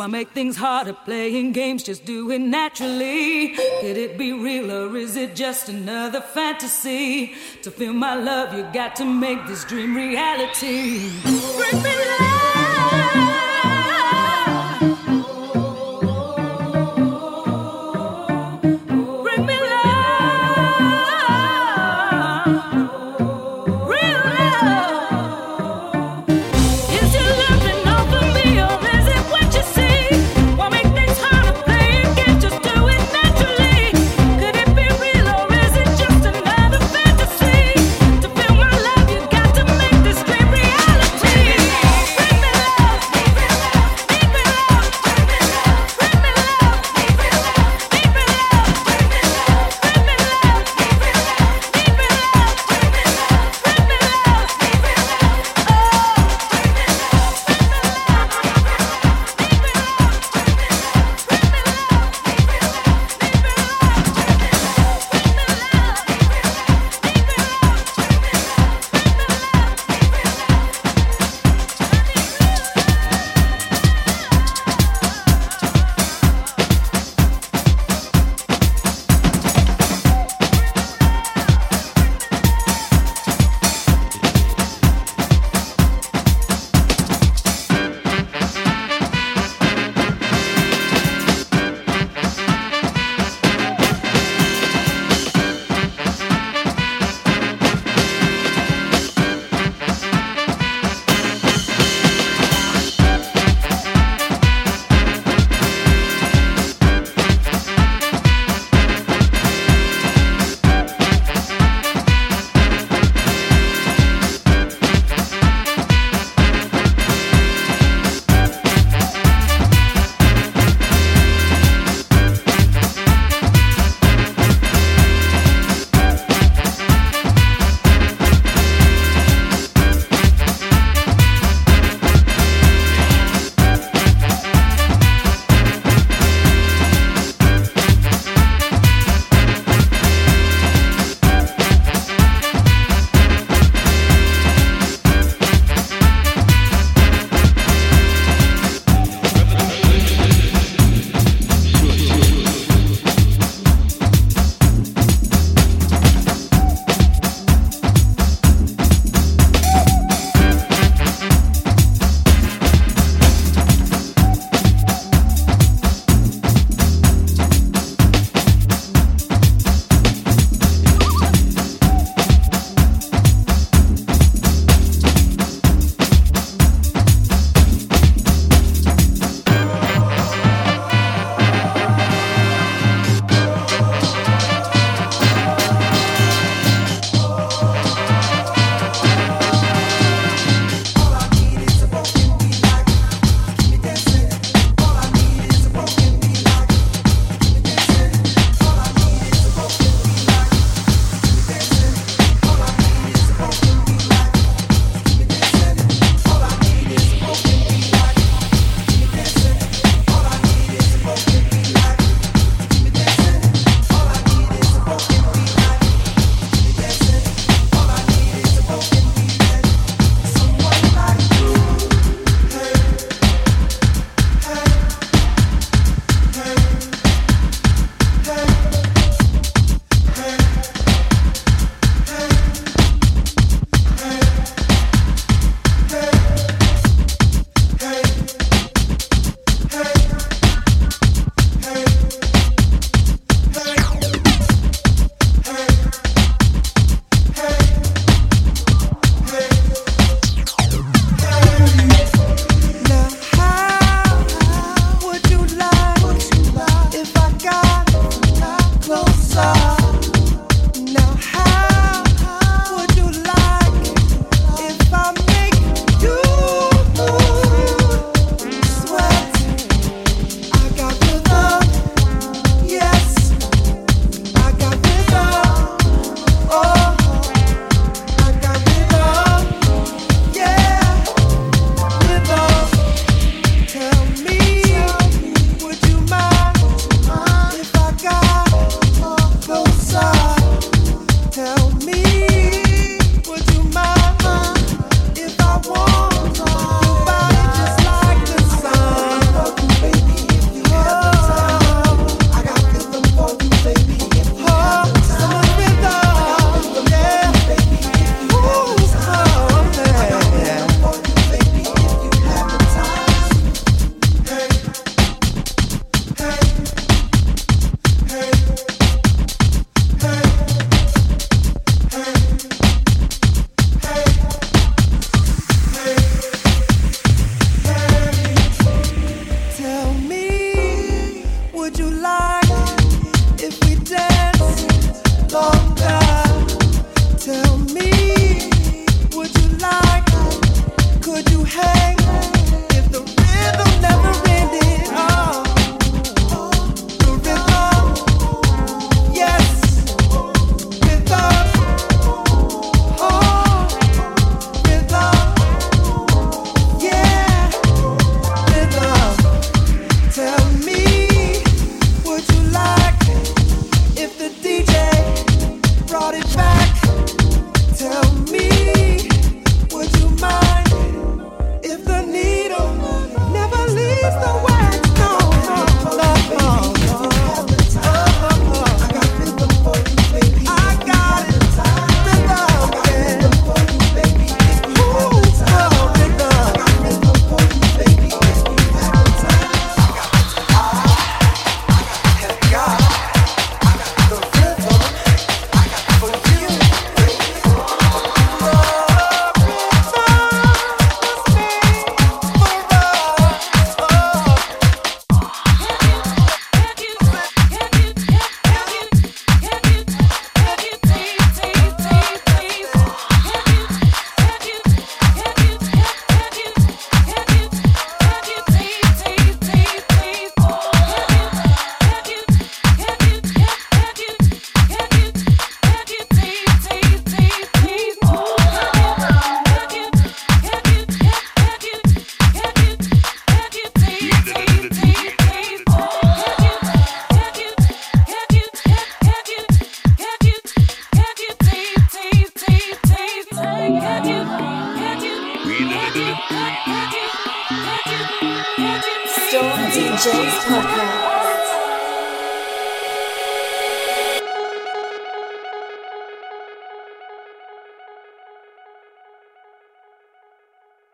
Why 0.00 0.06
make 0.06 0.30
things 0.30 0.56
harder 0.56 0.94
playing 0.94 1.52
games? 1.52 1.82
Just 1.82 2.06
do 2.06 2.30
it 2.30 2.38
naturally. 2.38 3.48
Could 3.82 3.98
it 3.98 4.16
be 4.16 4.32
real 4.32 4.72
or 4.72 4.96
is 4.96 5.14
it 5.14 5.36
just 5.36 5.68
another 5.68 6.22
fantasy? 6.22 7.34
To 7.60 7.70
feel 7.70 7.92
my 7.92 8.14
love, 8.14 8.54
you 8.54 8.62
got 8.72 8.96
to 8.96 9.04
make 9.04 9.46
this 9.46 9.62
dream 9.64 9.94
reality. 9.94 11.10
Bring 11.22 11.82
me 11.82 11.96
love. 12.18 13.29